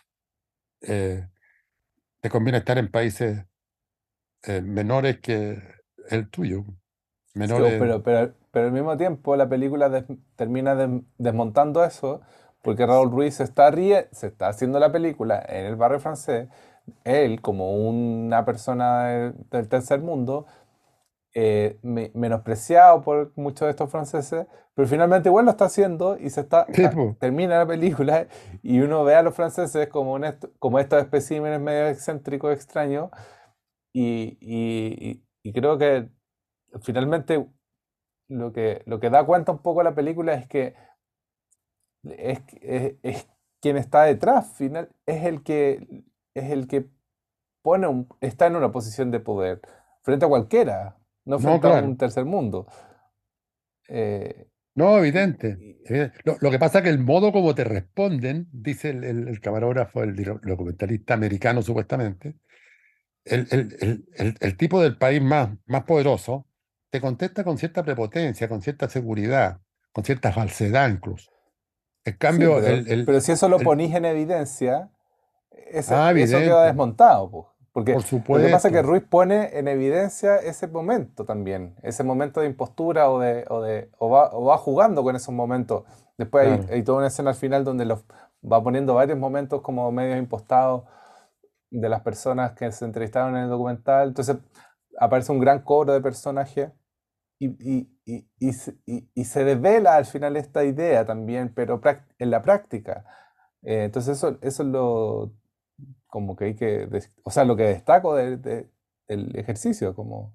[0.83, 1.29] eh,
[2.21, 3.45] te conviene estar en países
[4.43, 5.63] eh, menores que
[6.11, 6.65] el tuyo,
[7.43, 10.05] Sí, menores, pero, pero, pero al mismo tiempo la película des-
[10.37, 12.21] termina des- desmontando eso
[12.63, 16.49] porque Raúl Ruiz se está, rie- se está haciendo la película en el barrio francés,
[17.05, 20.47] él como una persona de- del tercer mundo,
[21.35, 26.31] eh, me- menospreciado por muchos de estos franceses, pero finalmente igual lo está haciendo y
[26.31, 27.17] se está, Sí, po.
[27.21, 28.27] termina la película
[28.63, 33.11] y uno ve a los franceses como, un est- como estos especímenes medio excéntricos, extraños,
[33.93, 36.09] y, y- y- y creo que
[36.83, 37.47] finalmente
[38.29, 40.75] lo que, lo que da cuenta un poco la película es que
[42.05, 43.29] es, es, es
[43.61, 46.05] quien está detrás, final, es el que
[46.35, 46.87] es el que
[47.63, 49.61] pone un- está en una posición de poder
[50.03, 50.97] frente a cualquiera,
[51.31, 51.87] no No, frente a claro.
[51.87, 52.67] un tercer mundo.
[53.89, 55.79] Eh, No, evidente.
[56.25, 59.41] Lo, lo que pasa es que el modo como te responden, dice el, el- el
[59.41, 62.37] camarógrafo, el documentalista americano supuestamente,
[63.25, 66.47] el, tipo del país más, más poderoso
[66.91, 69.61] te contesta con cierta prepotencia, con cierta seguridad,
[69.93, 71.31] con cierta falsedad incluso.
[72.05, 74.91] En sí, cambio, pero, el- pero si eso lo ponís en evidencia,
[75.51, 77.53] ese- Ah, eso queda desmontado, po.
[77.73, 77.95] Porque
[78.27, 82.03] por lo que pasa es que supuesto, Ruiz pone en evidencia ese momento también, ese
[82.05, 85.85] momento de impostura o de, o de o va, o va jugando con esos momentos.
[86.19, 86.75] Después hay, claro.
[86.75, 88.05] hay toda una escena al final donde los
[88.43, 90.85] va poniendo varios momentos como medios impostados
[91.71, 94.09] de las personas que se entrevistaron en el documental.
[94.09, 94.37] Entonces
[94.99, 96.71] aparece un gran cobro de personajes
[97.39, 98.29] y, y, y,
[99.15, 101.81] y se- devela al final esta idea también, pero
[102.19, 103.05] en la práctica.
[103.63, 105.33] Eh, entonces eso, eso es lo
[106.11, 106.89] como que hay que,
[107.23, 108.71] o sea, lo que destaco de- de-
[109.09, 110.35] del ejercicio, como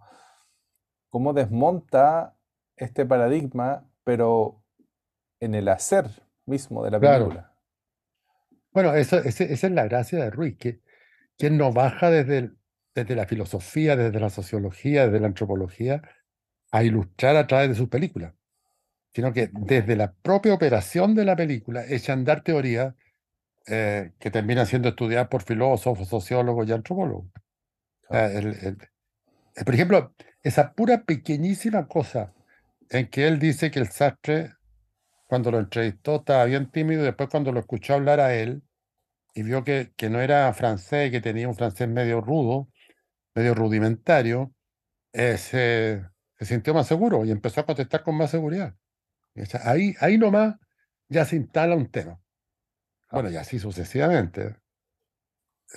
[1.09, 2.35] cómo desmonta
[2.75, 4.61] este paradigma, pero
[5.39, 6.05] en el hacer,
[6.45, 7.25] mismo de la Claro.
[7.25, 7.53] película.
[8.71, 10.81] Bueno, eso, ese- esa es la gracia de Ruiz, que,
[11.37, 12.57] que no baja desde, el-
[12.93, 16.01] desde la filosofía, desde la sociología, desde la antropología,
[16.71, 18.33] a ilustrar a través de sus películas,
[19.13, 22.93] sino que desde la propia operación de la película echa a andar teorías
[23.67, 27.27] eh, que terminan siendo estudiadas por filósofos, sociólogos y antropólogos.
[28.09, 28.77] El- el-
[29.55, 30.13] eh, por ejemplo,
[30.43, 32.33] esa pura pequeñísima cosa
[32.89, 34.53] en que él dice que el sastre,
[35.27, 38.63] cuando lo entrevistó, estaba bien tímido y después cuando lo escuchó hablar a él
[39.35, 42.69] y vio que, que no era francés, que tenía un francés medio rudo,
[43.35, 44.53] medio rudimentario,
[45.13, 46.03] eh, se,
[46.39, 48.75] se sintió más seguro y empezó a contestar con más seguridad.
[49.63, 50.55] Ahí, ahí nomás
[51.09, 52.19] ya se instala un tema.
[53.11, 54.57] Bueno, y así sucesivamente.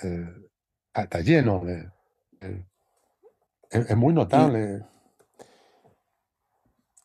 [0.03, 0.27] Eh,
[0.93, 1.91] está lleno de...
[2.41, 2.65] de-
[3.71, 4.85] es, es muy notable.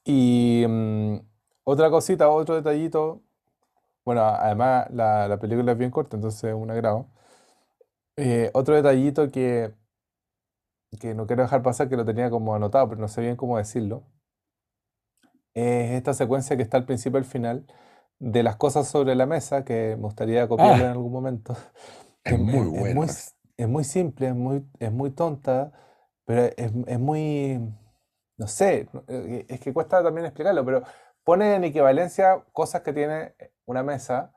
[0.04, 1.16] Y mm,
[1.64, 3.22] otra cosita, otro detallito.
[4.04, 7.08] Bueno, además la, la película es bien corta, entonces es un agrado.
[8.16, 9.72] Eh, otro detallito que,
[11.00, 13.58] que no quiero dejar pasar, que lo tenía como anotado, pero no sé bien cómo
[13.58, 14.04] decirlo.
[15.54, 17.66] Es esta secuencia que está al principio y al final
[18.18, 21.56] de las cosas sobre la mesa, que me gustaría copiarla en Ah, algún momento.
[22.24, 23.08] es Es, muy es- es muy,
[23.56, 25.72] es muy simple, es muy, es muy tonta,
[26.24, 27.60] pero es, es muy,
[28.38, 30.82] no sé, eh, es que cuesta también explicarlo, pero
[31.24, 33.34] pone en equivalencia cosas que tiene
[33.66, 34.32] una mesa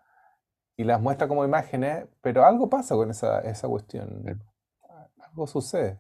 [0.78, 4.24] y las muestra como imágenes, pero algo pasa con esa, esa cuestión,
[5.20, 6.00] algo sucede.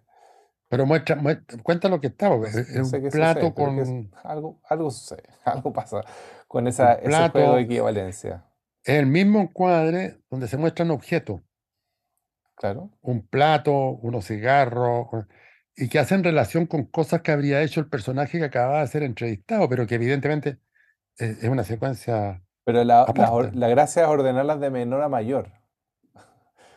[0.69, 3.53] Pero muestra, muestra- cuenta lo que está, porque es no un sé plato sucede, es
[3.53, 6.01] con algo, algo sucede, algo pasa
[6.47, 8.45] con esa, ese juego de equivalencia,
[8.83, 11.41] es el mismo encuadre donde se muestran objetos,
[12.55, 12.89] claro.
[13.01, 15.07] un plato, unos cigarros,
[15.75, 19.03] y que hacen relación con cosas que habría hecho el personaje que acababa de ser
[19.03, 20.59] entrevistado, pero que evidentemente
[21.17, 23.05] es, es una secuencia Pero la,
[23.53, 25.51] la, gracia es ordenarlas de menor a mayor.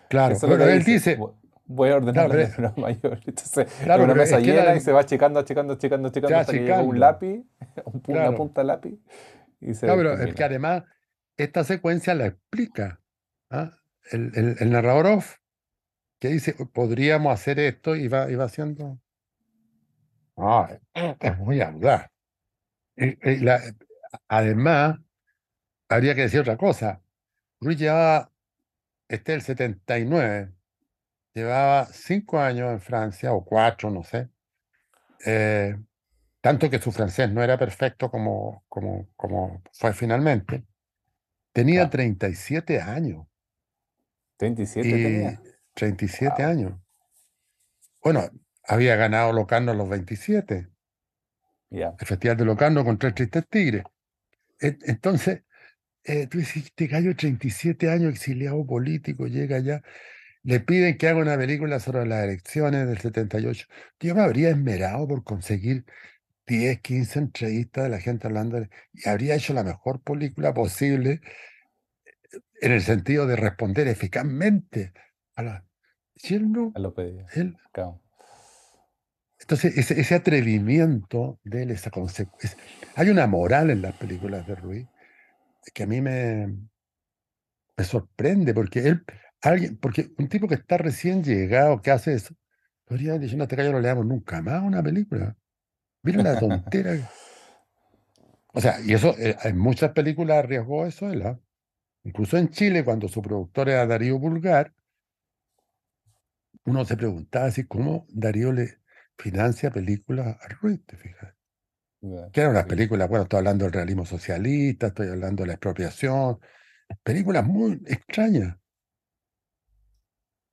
[0.09, 0.93] Claro, pero él dice.
[1.11, 1.40] dice, "Vo-
[1.73, 3.21] Voy a claro, ordenarlas de pero, menor a mayor.
[3.27, 6.35] Entonces, es claro, una mesa llena y se va achicando, achicando, achicando, achicando, se achicando
[6.35, 7.45] va hasta que llega un lápiz,
[7.85, 8.37] un pu- una claro.
[8.37, 8.99] punta de lápiz
[9.61, 10.83] y se Claro, pero es que además
[11.37, 13.01] esta secuencia la explica
[13.51, 13.71] ¿ah?
[14.11, 15.37] el, el- el narrador off,
[16.19, 18.99] que dice, podríamos hacer esto y va, y va haciendo...
[20.37, 22.09] Ah, es es muy audaz.
[22.97, 23.61] Y- y la-
[24.29, 24.99] además,
[25.89, 27.01] habría que decir otra cosa.
[27.61, 28.33] Ruiz llevaba,
[29.09, 30.53] este es el 79,
[31.35, 34.29] llevaba cinco años en Francia, o cuatro, no sé.
[35.27, 35.77] eh,
[36.41, 40.65] tanto que su francés no era perfecto como, como, como fue finalmente.
[41.53, 41.91] Tenía Claro.
[41.91, 43.27] 37 años.
[44.37, 45.43] 37 Y tenía.
[45.75, 46.51] 37 Wow.
[46.51, 46.75] años.
[48.03, 48.29] Bueno,
[48.65, 50.69] había ganado Locarno a los 27,
[51.71, 51.95] Ya.
[51.99, 53.85] el Festival de Locarno con Tres Tristes Tigres.
[54.61, 55.43] Entonces,
[56.05, 59.83] eh, tú dices, este gallo de 37 años, exiliado político, llega allá,
[60.43, 63.67] le piden que haga una película sobre las elecciones del 78.
[64.01, 65.85] Yo me habría esmerado por conseguir
[66.47, 68.61] 10, 15 entrevistas de la gente hablando
[68.93, 71.21] y habría hecho la mejor película posible
[72.61, 74.93] en el sentido de responder eficazmente
[75.37, 75.65] a la...
[76.17, 77.27] Si él no, A lo pedido.
[77.35, 78.03] él Claro.
[79.39, 82.59] Entonces, ese, ese atrevimiento de él, esa consecuencia.
[82.95, 84.87] Hay una moral en las películas de Ruiz
[85.75, 86.47] que a mí me,
[87.77, 89.05] me sorprende, porque él,
[89.43, 92.35] alguien, porque un tipo que está recién llegado, que hace eso,
[92.85, 95.37] podría decir, no, gallo no le damos nunca más una película.
[96.03, 96.97] Mira la tontera.
[96.97, 97.05] que-".
[98.53, 101.39] O sea, y eso, eh, en muchas películas arriesgó eso él, ¿ah?
[102.05, 104.73] Incluso en Chile, cuando su productor era Darío Bulgar,
[106.65, 108.79] uno se preguntaba así, ¿cómo Darío le
[109.19, 110.85] financia películas a Ruiz?
[110.87, 111.35] ¿Te fijas?
[112.33, 112.71] Que eran unas sí.
[112.71, 116.39] películas, bueno, estoy hablando del realismo socialista, estoy hablando de la expropiación,
[117.03, 118.57] películas muy extrañas.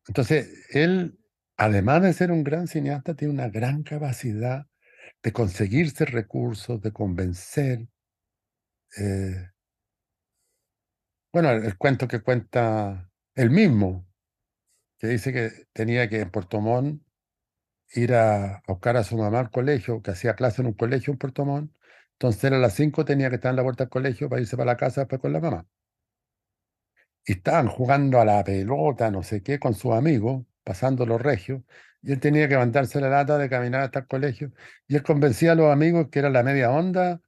[0.08, 1.20] Entonces, él,
[1.58, 4.68] además de ser un gran cineasta, tiene una gran capacidad
[5.24, 7.88] de conseguirse recursos, de convencer.
[8.98, 9.50] eh,
[11.32, 14.08] bueno, el, cuento que cuenta él mismo,
[15.00, 17.02] que dice que tenía que en Puerto Montt
[17.94, 21.20] ir a, buscar a su mamá al colegio, que hacía clase en un colegio en
[21.20, 21.72] Puerto Montt.
[22.14, 24.74] Entonces a las 5 tenía que estar en la puerta del colegio para irse para
[24.74, 25.68] la casa después con la mamá.
[27.28, 31.62] Y estaban jugando a la pelota, no sé qué, con sus amigos, pasando los regios,
[32.02, 34.54] y él tenía que levantarse la lata de caminar hasta el colegio,
[34.88, 37.22] y él convencía a los amigos que era la media onda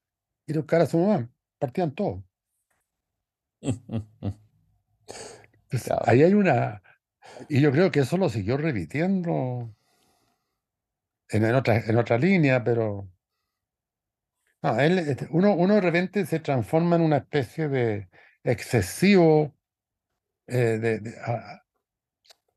[0.47, 1.29] ir a buscar a su mamá.
[1.59, 2.23] Partían todos.
[5.63, 6.01] Entonces, Claro.
[6.05, 6.81] ahí hay una...
[7.49, 9.75] Y yo creo que eso lo siguió repitiendo
[11.29, 13.09] en, en otra, en otra línea, pero...
[14.61, 18.09] No, él, este, uno, uno de repente se transforma en una especie de
[18.43, 19.55] excesivo,
[20.49, 21.63] eh, de, de- a-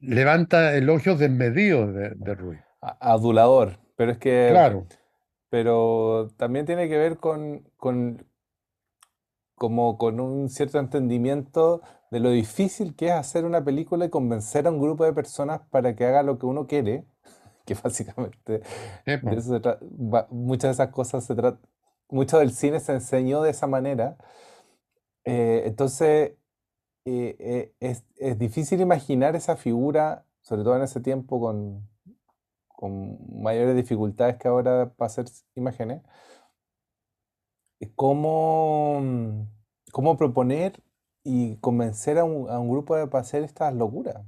[0.01, 2.61] levanta elogios desmedidos de, de Ruiz.
[2.81, 4.87] Adulador, pero es que, Claro,
[5.51, 8.27] pero también tiene que ver con, con,
[9.55, 14.67] como con un cierto entendimiento de lo difícil que es hacer una película y convencer
[14.67, 17.05] a un grupo de personas para que haga lo que uno quiere,
[17.67, 18.63] que básicamente
[19.23, 19.79] de eso se
[20.31, 21.61] muchas de esas cosas se trata,
[22.11, 24.17] mucho del cine se enseñó de esa manera.
[25.25, 26.33] Eh, entonces,
[27.05, 31.89] eh, eh, es, es difícil imaginar esa figura, sobre todo en ese tiempo con,
[32.69, 36.03] con mayores dificultades que ahora para hacer imágenes,
[37.81, 39.47] eh, cómo, mm,
[39.93, 40.83] cómo proponer
[41.25, 44.25] y convencer a un, a un grupo de para hacer estas locuras.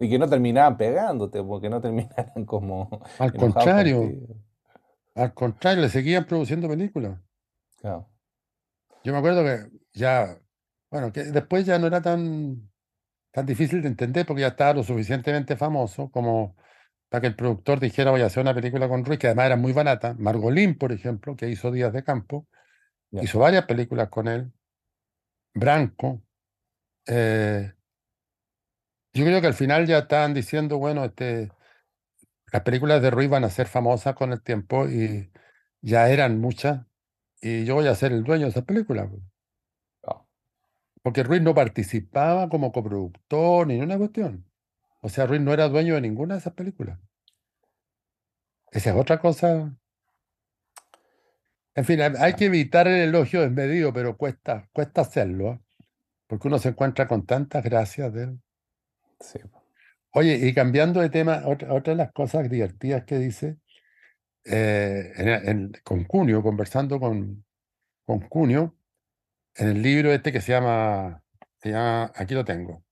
[0.00, 4.36] Y que no terminaban pegándote, porque no terminaran como Al contrario, contigo.
[5.14, 7.20] al contrario, le seguían produciendo películas.
[7.76, 8.08] Claro.
[9.04, 10.39] Yo me acuerdo que ya,
[10.90, 12.70] bueno, que después ya no era tan,
[13.32, 16.56] tan difícil de entender porque ya estaba lo suficientemente famoso como
[17.10, 19.56] para que el productor dijera voy a hacer una película con Ruiz, que además era
[19.56, 20.14] muy barata.
[20.18, 22.48] Margolín, por ejemplo, que hizo Días de Campo,
[23.12, 24.52] hizo varias películas con él.
[25.54, 26.22] Branco.
[27.06, 27.72] eh,
[29.12, 31.50] yo creo que al final ya estaban diciendo, bueno, este,
[32.52, 35.30] las películas de Ruiz van a ser famosas con el tiempo y
[35.82, 36.86] ya eran muchas.
[37.42, 39.10] Y yo voy a ser el dueño de esas películas.
[41.02, 44.44] Porque Ruiz no participaba como coproductor ni ninguna cuestión.
[45.02, 46.98] O sea, Ruiz no era dueño de ninguna de esas películas.
[48.72, 49.72] Esa es otra cosa.
[51.74, 55.60] En fin, hay que evitar el elogio desmedido, pero cuesta, cuesta hacerlo, ¿ah?
[56.26, 58.40] Porque uno se encuentra con tantas gracias de él.
[59.20, 59.40] Sí.
[60.12, 63.58] Oye, y cambiando de tema, otra, otra de las cosas divertidas que dice,
[64.44, 67.44] eh, en- en- con Cunio, conversando con,
[68.06, 68.76] con Cunio,
[69.60, 71.22] en el libro este que se llama,
[71.58, 72.82] se llama, aquí lo tengo,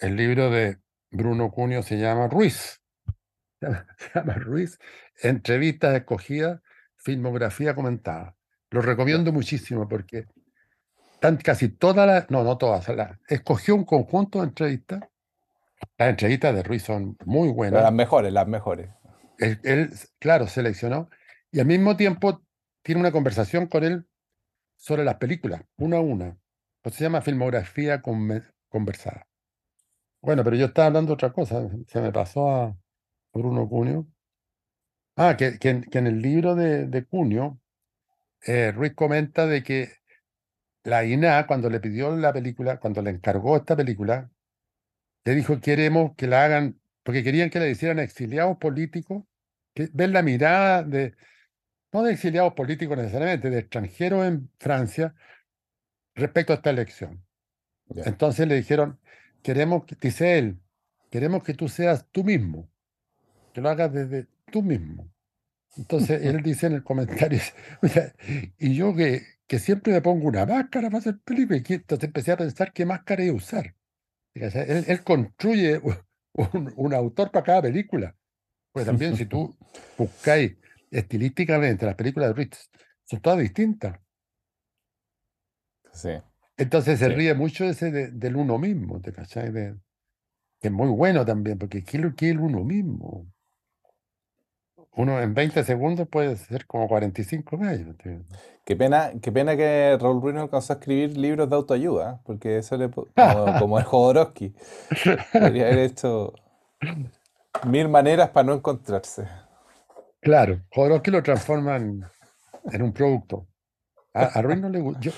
[0.00, 0.78] el libro de
[1.12, 2.82] Bruno Cunio se llama Ruiz,
[3.60, 4.78] se llama, se llama Ruiz,
[5.22, 6.60] entrevistas escogidas,
[6.96, 8.34] filmografía comentada.
[8.70, 10.26] Lo recomiendo muchísimo porque
[11.14, 15.00] están casi todas las, no, no todas, las, escogió un conjunto de entrevistas.
[15.96, 17.82] Las entrevistas de Ruiz son muy Pero buenas.
[17.84, 18.90] las mejores, las mejores.
[19.38, 21.08] Él, él, claro, seleccionó
[21.52, 22.42] y al mismo tiempo
[22.82, 24.08] tiene una conversación con él
[24.84, 26.36] sobre las películas, una a una.
[26.82, 29.26] Pues se llama filmografía conve- conversada.
[30.22, 32.76] Bueno, pero yo estaba hablando de otra cosa, se me pasó a
[33.32, 34.06] Bruno Cunio.
[35.16, 35.68] Ah, que, que
[35.98, 37.60] en el libro de, de Cunio,
[38.46, 39.90] eh, Ruiz comenta de que
[40.84, 44.30] la INA, cuando le pidió la película, cuando le encargó esta película,
[45.24, 49.24] le dijo, queremos que la hagan, porque querían que la hicieran exiliados políticos,
[49.74, 51.14] que ver la mirada de,
[51.94, 55.14] no de exiliados políticos necesariamente, de extranjeros en Francia
[56.16, 57.24] respecto a esta elección.
[57.86, 58.02] Ya.
[58.06, 58.98] Entonces le dijeron,
[59.42, 60.58] queremos, que- dice él,
[61.10, 62.68] queremos que tú seas tú mismo,
[63.52, 65.08] que lo hagas desde tú mismo.
[65.76, 67.40] Entonces él dice en el comentario,
[67.82, 68.12] "Oiga,
[68.58, 72.36] y yo que, que siempre me pongo una máscara para hacer películas, entonces empecé a
[72.36, 73.76] pensar qué máscara iba a usar.
[74.34, 75.78] Fíjate, Él, él construye
[76.34, 78.16] un, un- autor para cada película.
[78.72, 79.56] Pues también si tú
[79.96, 80.56] buscáis
[80.90, 82.70] estilísticamente las películas de Ruiz,
[83.04, 83.98] son todas distintas.
[85.92, 86.10] Sí.
[86.56, 87.12] Entonces se Sí.
[87.14, 89.50] ríe mucho ese de- del uno mismo, ¿te cachai?
[89.50, 89.76] De-
[90.60, 93.26] que es muy bueno también, porque ¿qué es el uno mismo?
[94.96, 97.96] Uno en 20 segundos puede ser como 45 gallos.
[98.64, 102.58] Qué pena, qué pena que Raúl Ruiz no alcanzó a escribir libros de autoayuda, porque
[102.58, 104.54] eso le, como, como el Jodorowsky,
[105.32, 106.32] podría haber hecho
[107.66, 109.26] mil maneras para no encontrarse.
[110.24, 112.02] Claro, Jodorowsky lo transforman
[112.72, 113.46] en un producto.
[114.14, 115.00] A, a Ruiz no le gusta.
[115.00, 115.12] Yo,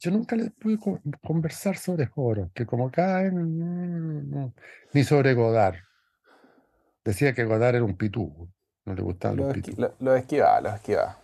[0.00, 5.76] yo nunca le pude co- conversar sobre Jodorowsky, como cae, ni sobre Godard.
[7.04, 8.50] Decía que Godard era un pitú,
[8.84, 9.80] no le gustaban Lo, los esqui- pitú.
[9.82, 11.18] lo- lo esquivaba, lo esquivaba.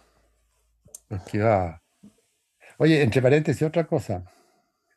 [1.09, 1.82] lo esquivaba.
[2.78, 4.24] Oye, entre paréntesis, otra cosa.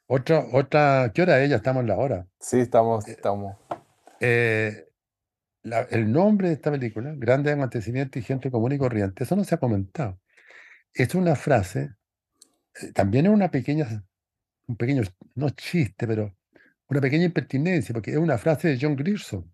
[0.07, 1.49] Otra, otra, ¿qué hora es?
[1.49, 2.27] Ya estamos en la hora.
[2.39, 3.57] Sí, estamos, estamos.
[4.19, 4.86] Eh,
[5.67, 9.43] la- el nombre de esta película, Grandes acontecimientos y gente común y corriente, eso no
[9.43, 10.19] se ha comentado.
[10.93, 11.91] Es una frase,
[12.81, 14.05] eh, también es una pequeña,
[14.67, 15.03] un pequeño,
[15.35, 16.35] no chiste, pero
[16.89, 19.53] una pequeña impertinencia, porque es una frase de John Grierson.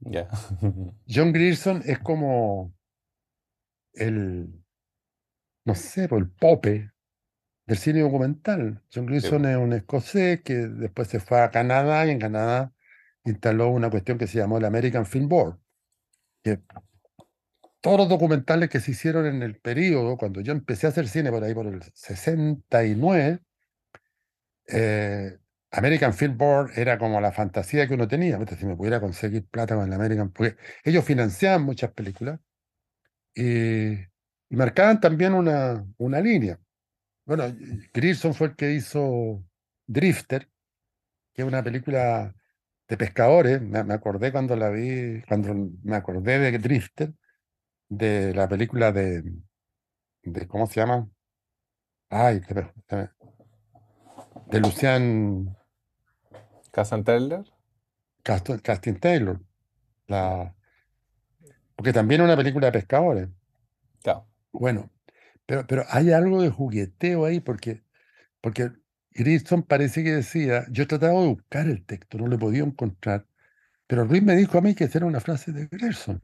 [0.00, 0.28] Ya.
[1.08, 2.74] John Grierson es como
[3.94, 4.48] el,
[5.64, 6.92] no sé, el pope
[7.66, 8.82] del cine documental.
[8.92, 12.72] John Grierson es un escocés que después se fue a Canadá y en Canadá
[13.30, 15.58] instaló una cuestión que se llamó el American Film Board,
[16.42, 16.60] que
[17.80, 21.30] todos los documentales que se hicieron en el periodo, cuando yo empecé a hacer cine
[21.30, 23.40] por ahí por el 69,
[24.66, 25.38] eh,
[25.70, 28.38] American Film Board era como la fantasía que uno tenía.
[28.58, 32.40] Si me pudiera conseguir plata con el American, porque ellos financiaban muchas películas
[33.34, 33.96] y,
[34.50, 36.58] marcaban también una, una línea.
[37.26, 37.44] Bueno,
[37.92, 39.44] Grierson fue el que hizo
[39.86, 40.48] Drifter,
[41.34, 42.34] que es una película
[42.88, 43.60] de pescadores.
[43.62, 47.14] Me, me acordé cuando la vi, cuando me acordé de Drifter,
[47.88, 49.22] de la película de,
[50.22, 51.08] de ¿cómo se llama?
[52.10, 53.10] Ay, de, de-
[54.50, 55.56] de Lucian
[56.72, 57.44] Casan Taylor.
[58.22, 59.40] Caston- Casting Taylor.
[60.06, 60.54] La,
[61.76, 63.28] porque también es una película de pescadores.
[64.02, 64.26] Claro.
[64.52, 64.90] Bueno,
[65.46, 67.82] pero, pero hay algo de jugueteo ahí, porque,
[68.40, 68.72] porque
[69.18, 72.64] Grissom parece que decía, yo he tratado de buscar el texto, no lo he podido
[72.64, 73.26] encontrar,
[73.88, 76.22] pero Ruiz me dijo a mí que esa era una frase de Gerson.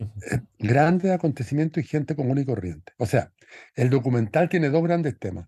[0.00, 2.92] Eh, Grandes acontecimientos y gente común y corriente.
[2.98, 3.32] O sea,
[3.76, 5.46] el documental tiene dos grandes temas,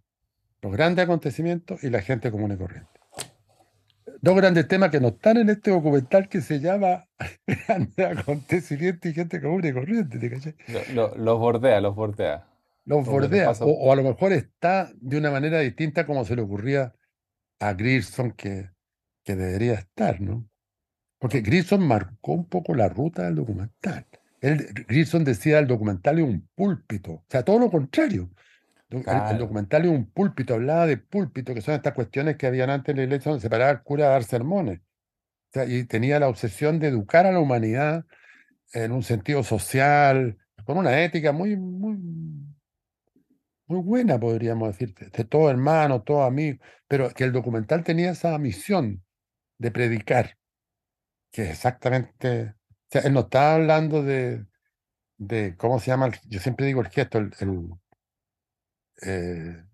[0.62, 2.88] los grandes acontecimientos y la gente común y corriente.
[4.20, 7.08] Dos grandes temas que no están en este documental que se llama
[7.46, 10.18] Grandes acontecimientos y gente común y corriente.
[10.18, 10.56] ¿te
[10.94, 12.46] los bordea, los bordea.
[12.88, 16.42] Los bordea, o, o a lo mejor está de una manera distinta como se le
[16.42, 16.94] ocurría
[17.60, 18.70] a Grierson que,
[19.24, 20.48] que debería estar, ¿no?
[21.18, 24.06] Porque Grierson marcó un poco la ruta del documental.
[24.40, 28.30] Él, Grierson decía el documental es un púlpito, o sea, todo lo contrario.
[28.90, 32.92] El- documental es un púlpito, hablaba de púlpito, que son estas cuestiones que habían antes
[32.92, 34.78] en la iglesia donde se paraba el cura a dar sermones.
[34.78, 38.04] O sea, y tenía la obsesión de educar a la humanidad
[38.72, 41.98] en un sentido social, con una ética muy, muy,
[43.68, 46.58] muy buena, podríamos decir, de, todo hermano, todo amigo,
[46.88, 49.04] pero que el documental tenía esa misión
[49.58, 50.38] de predicar,
[51.32, 52.54] que es exactamente, o
[52.90, 54.46] sea, él no estaba hablando de,
[55.18, 56.10] de ¿cómo se llama?
[56.28, 57.70] Yo siempre digo el gesto, el, el,
[59.02, 59.64] eh,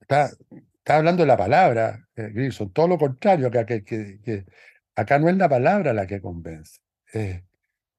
[0.00, 4.46] está, está hablando de la palabra, eh, todo lo contrario, acá, que, que- que
[4.94, 6.80] acá no es la palabra la que convence,
[7.12, 7.42] es,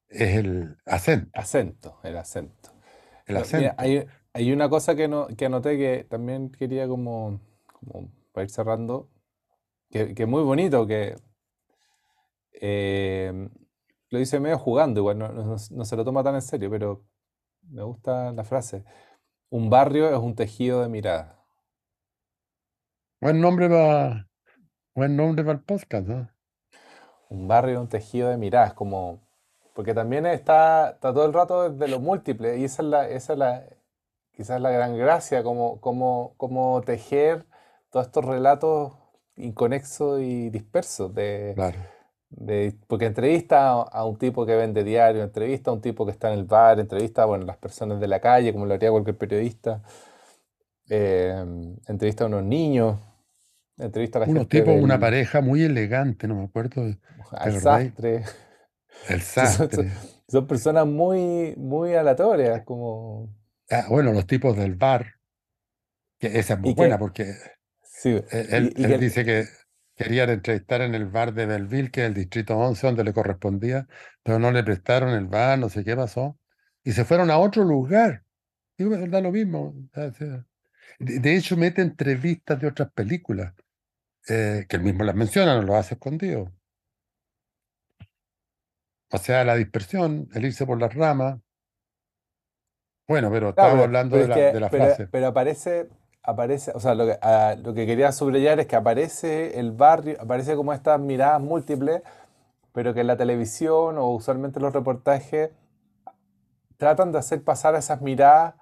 [0.07, 2.71] es el acento, Acento, el acento.
[3.25, 3.57] el acento.
[3.59, 7.39] mira, hay, hay una cosa que, no, que anoté que también quería como,
[7.73, 9.09] como para ir cerrando,
[9.91, 11.15] que, que es muy bonito, que
[12.53, 13.49] eh,
[14.09, 17.03] lo dice medio jugando, igual no, no- no se lo toma tan en serio, pero
[17.69, 18.83] me gusta la frase.
[19.49, 21.35] Un barrio es un tejido de miradas.
[23.21, 24.27] Buen nombre para
[24.95, 26.29] buen nombre para el podcast, ¿no?
[27.29, 29.21] Un barrio es un tejido de miradas, como...
[29.73, 33.33] Porque también está, está todo el rato desde lo múltiple, y esa es la, esa
[33.33, 33.65] es la,
[34.35, 37.45] quizás la gran gracia, como, como, como tejer
[37.91, 38.93] todos estos relatos
[39.35, 41.79] inconexos y dispersos de, Claro.
[42.29, 46.31] de- porque entrevista a, un tipo que vende diario, entrevista a un tipo que está
[46.33, 49.17] en el bar, entrevista bueno, a las personas de la calle, como lo haría cualquier
[49.17, 49.81] periodista,
[50.89, 51.43] eh,
[51.87, 52.99] entrevista a unos niños,
[53.77, 56.83] entrevista a la Unos gente tipos, una pareja muy elegante, no me acuerdo,
[57.31, 58.23] al sastre.
[59.09, 59.89] el Son, son- sastre.
[60.27, 63.29] son personas muy, muy aleatorias, como...
[63.69, 65.15] Ah, bueno, los tipos del bar,
[66.19, 67.33] que esa es muy que- buena porque
[67.83, 69.45] Sí, eh, él, y- y él que- dice que
[69.95, 73.87] querían entrevistar en el bar de Belleville, que es el distrito 11, donde le correspondía,
[74.23, 76.37] pero no le prestaron el bar, no sé qué pasó,
[76.83, 78.23] y se fueron a otro lugar.
[78.77, 79.73] Y bueno, da lo mismo.
[80.99, 83.53] de hecho, mete entrevistas de otras películas,
[84.27, 86.51] eh, que él mismo las menciona, no lo hace escondido.
[89.11, 91.39] O sea, la dispersión, el irse por las ramas.
[93.13, 95.07] Bueno, pero Claro, estábamos pero- hablando pero de la, que- de la pero- frase.
[95.07, 95.89] Pero aparece,
[96.23, 100.17] aparece, o sea, lo que, ah, lo que quería subrayar es que aparece el barrio,
[100.19, 102.01] aparece como estas miradas múltiples,
[102.71, 105.51] pero que en la televisión o usualmente en los reportajes
[106.77, 108.55] tratan de hacer pasar esas miradas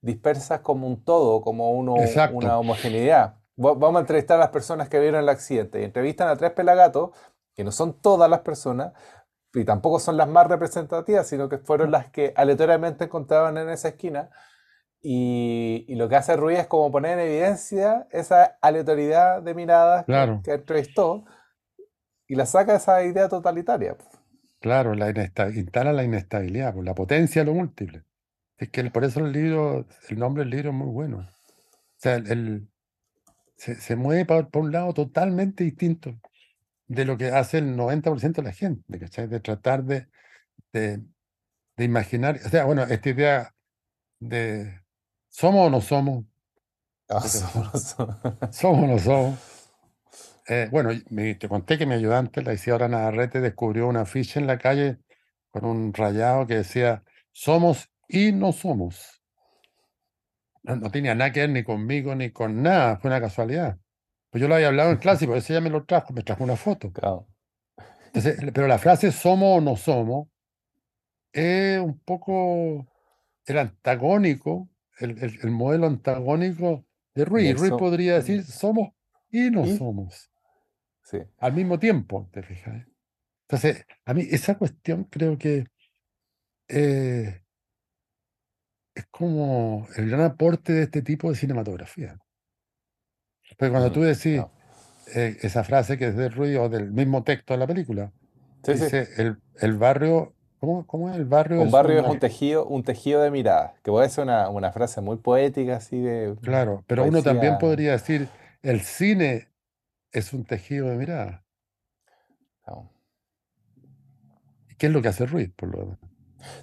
[0.00, 2.36] dispersas como un todo, como uno, Exacto.
[2.36, 3.34] una homogeneidad.
[3.62, 6.52] Va- Vamos a entrevistar a las personas que vieron el accidente y entrevistan a tres
[6.52, 7.10] pelagatos,
[7.54, 8.92] que no son todas las personas,
[9.54, 13.88] y tampoco son las más representativas, sino que fueron las que aleatoriamente encontraban en esa
[13.88, 14.30] esquina.
[15.02, 20.04] Y, y lo que hace Ruiz es como poner en evidencia esa aleatoriedad de miradas
[20.04, 20.40] que- Claro.
[20.44, 21.24] que, entrevistó
[22.26, 23.96] y la saca de esa idea totalitaria.
[24.60, 28.04] Claro, la instala la inestabilidad, pues, la potencia de lo múltiple.
[28.58, 31.18] Es que el- por eso el libro, el nombre del libro es muy bueno.
[31.20, 32.68] O sea, el, el-
[33.56, 36.14] se, se mueve por un lado totalmente distinto
[36.90, 39.28] de lo que hace el 90% de la gente, ¿cachai?
[39.28, 40.08] De tratar de,
[40.72, 40.98] de,
[41.76, 43.54] de imaginar, o sea, bueno, esta idea
[44.20, 44.82] de
[45.28, 46.24] somos o no somos,
[47.08, 47.20] Ah,
[48.52, 49.38] somos o no somos.
[50.48, 54.46] Eh, bueno, me- te conté que mi ayudante, la Isidora Navarrete, descubrió una ficha en
[54.48, 54.98] la calle
[55.50, 59.22] con un rayado que decía somos y no somos.
[60.62, 63.78] No, no tenía nada que ver ni conmigo ni con nada, fue una casualidad.
[64.30, 66.44] Pues yo lo había hablado en clase, por eso ella me lo trajo, me trajo
[66.44, 66.92] una foto.
[66.92, 67.26] Claro.
[68.06, 70.28] Entonces, pero la frase somos o no somos
[71.32, 72.88] es un poco
[73.46, 74.68] el antagónico,
[74.98, 77.56] el, el- el modelo antagónico de Ruiz.
[77.58, 78.88] Ruiz podría decir somos
[79.30, 79.76] y no ¿Y?
[79.76, 80.28] somos
[81.02, 81.18] Sí.
[81.38, 82.84] al mismo tiempo, ¿te fijas?
[83.48, 85.66] Entonces, a mí esa cuestión creo que
[86.68, 87.42] eh,
[88.94, 92.16] es como el gran aporte de este tipo de cinematografía.
[93.58, 94.42] Porque cuando tú decís
[95.14, 98.12] eh, esa frase que es de Ruiz o del mismo texto de la película,
[98.64, 98.84] Sí, sí.
[98.84, 101.16] dice el, el barrio, ¿cómo, cómo es?
[101.16, 104.24] El barrio Un barrio es una- un tejido, un tejido de miradas, que puede ser
[104.24, 106.36] una, una frase muy poética, así de.
[106.42, 108.28] Claro, pero uno también podría decir,
[108.62, 109.48] el cine
[110.12, 111.44] es un tejido de mirada.
[112.64, 112.90] Claro.
[114.78, 115.98] ¿Qué es lo que hace Ruiz, por lo demás?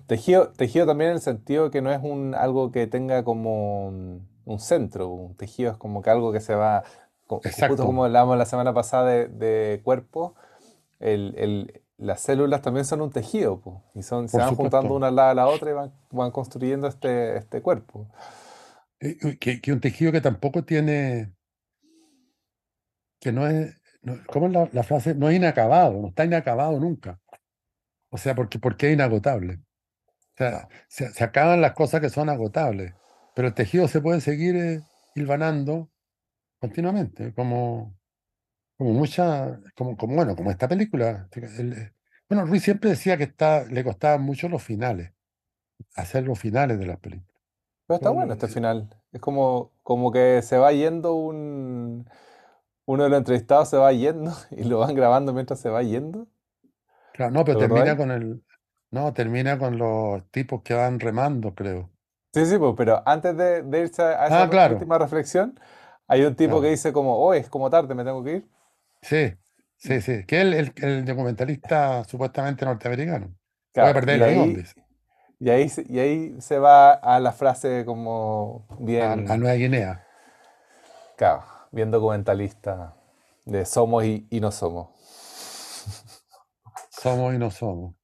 [0.08, 4.60] Tejido, tejido también en el sentido que no es un, algo que tenga como un,
[4.60, 5.10] centro.
[5.10, 6.84] Un tejido es como que algo que se va.
[7.44, 7.68] Exacto.
[7.68, 10.36] Justo como hablábamos la semana pasada de, de cuerpo,
[11.00, 14.78] el, el- las células también son un tejido, po, y son, se van supuesto.
[14.78, 18.08] juntando una al lado de la otra y van, van construyendo este, este cuerpo.
[19.00, 21.34] Eh, Que, que un tejido que tampoco tiene,
[23.20, 25.16] que no es, no- ¿cómo es la, la frase?
[25.16, 27.20] No es inacabado, no está inacabado nunca.
[28.10, 29.56] O sea, porque, porque es inagotable.
[29.56, 32.94] O sea, se, se acaban las cosas que son agotables,
[33.38, 34.82] pero el tejido se puede seguir eh,
[35.16, 35.92] hilvanando
[36.60, 37.96] continuamente, como,
[38.78, 41.30] como mucha, como, como, bueno, como esta película.
[41.34, 41.94] El-
[42.30, 45.14] bueno, Ruiz siempre decía que está, le costaban mucho los finales,
[45.96, 47.36] hacer los finales de las películas.
[47.88, 48.90] Pero está bueno lo- este final.
[49.14, 52.10] Es como, como que se va yendo un...
[52.86, 56.28] Uno de los entrevistados se va yendo y lo van grabando mientras se va yendo.
[57.12, 58.44] Claro, no, pero ¿Te termina con el,
[58.92, 61.92] no, termina con los tipos que van remando, creo.
[62.38, 64.88] Sí, sí, pues, pero antes de, de irse a esa Ah, claro.
[64.88, 65.60] última reflexión,
[66.08, 66.70] hay un tipo que Claro.
[66.70, 68.50] dice como, oh, es como tarde, me tengo que ir.
[69.02, 69.34] Sí,
[69.78, 73.36] sí, sí, que es el, el, el documentalista supuestamente norteamericano.
[73.80, 74.66] Voy a Claro, perder y ahí,
[75.40, 78.68] y ahí, se- y ahí se va a la frase como
[79.00, 80.08] a, bien, a Nueva Guinea.
[81.16, 82.94] claro, bien documentalista
[83.46, 84.90] de somos y, y no somos.
[86.90, 87.96] Somos y no somos.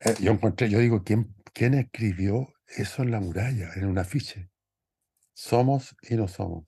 [0.00, 4.50] Eh, yo encontré, yo digo, ¿quién, ¿quién escribió eso en la muralla, en un afiche?
[5.34, 6.64] Somos y no somos.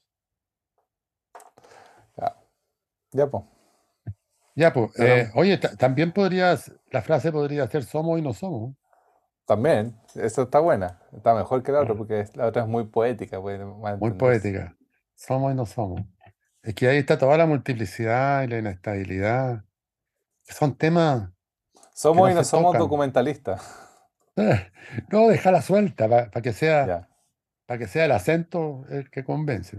[2.16, 2.36] Ya,
[3.12, 3.44] ya pues.
[4.54, 8.74] Ya, pues, eh, oye, ta- también podrías, la frase podría ser somos y no somos.
[9.46, 13.40] También, eso está buena, está mejor que la otra porque la otra es muy poética.
[13.40, 14.76] puede más Muy poética.
[15.14, 16.02] Somos y no somos.
[16.62, 19.64] Es que ahí está toda la multiplicidad y la inestabilidad.
[20.42, 21.30] Son temas.
[21.94, 22.80] Somos no y no somos tocan.
[22.80, 23.87] documentalistas.
[25.12, 27.08] No, déjala suelta para que sea,
[27.66, 29.78] para que sea el acento el que convence.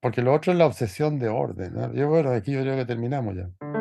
[0.00, 1.74] Porque lo otro es la obsesión de orden.
[1.74, 1.92] ¿no?
[1.92, 3.75] Yo, bueno, aquí yo creo que terminamos ya.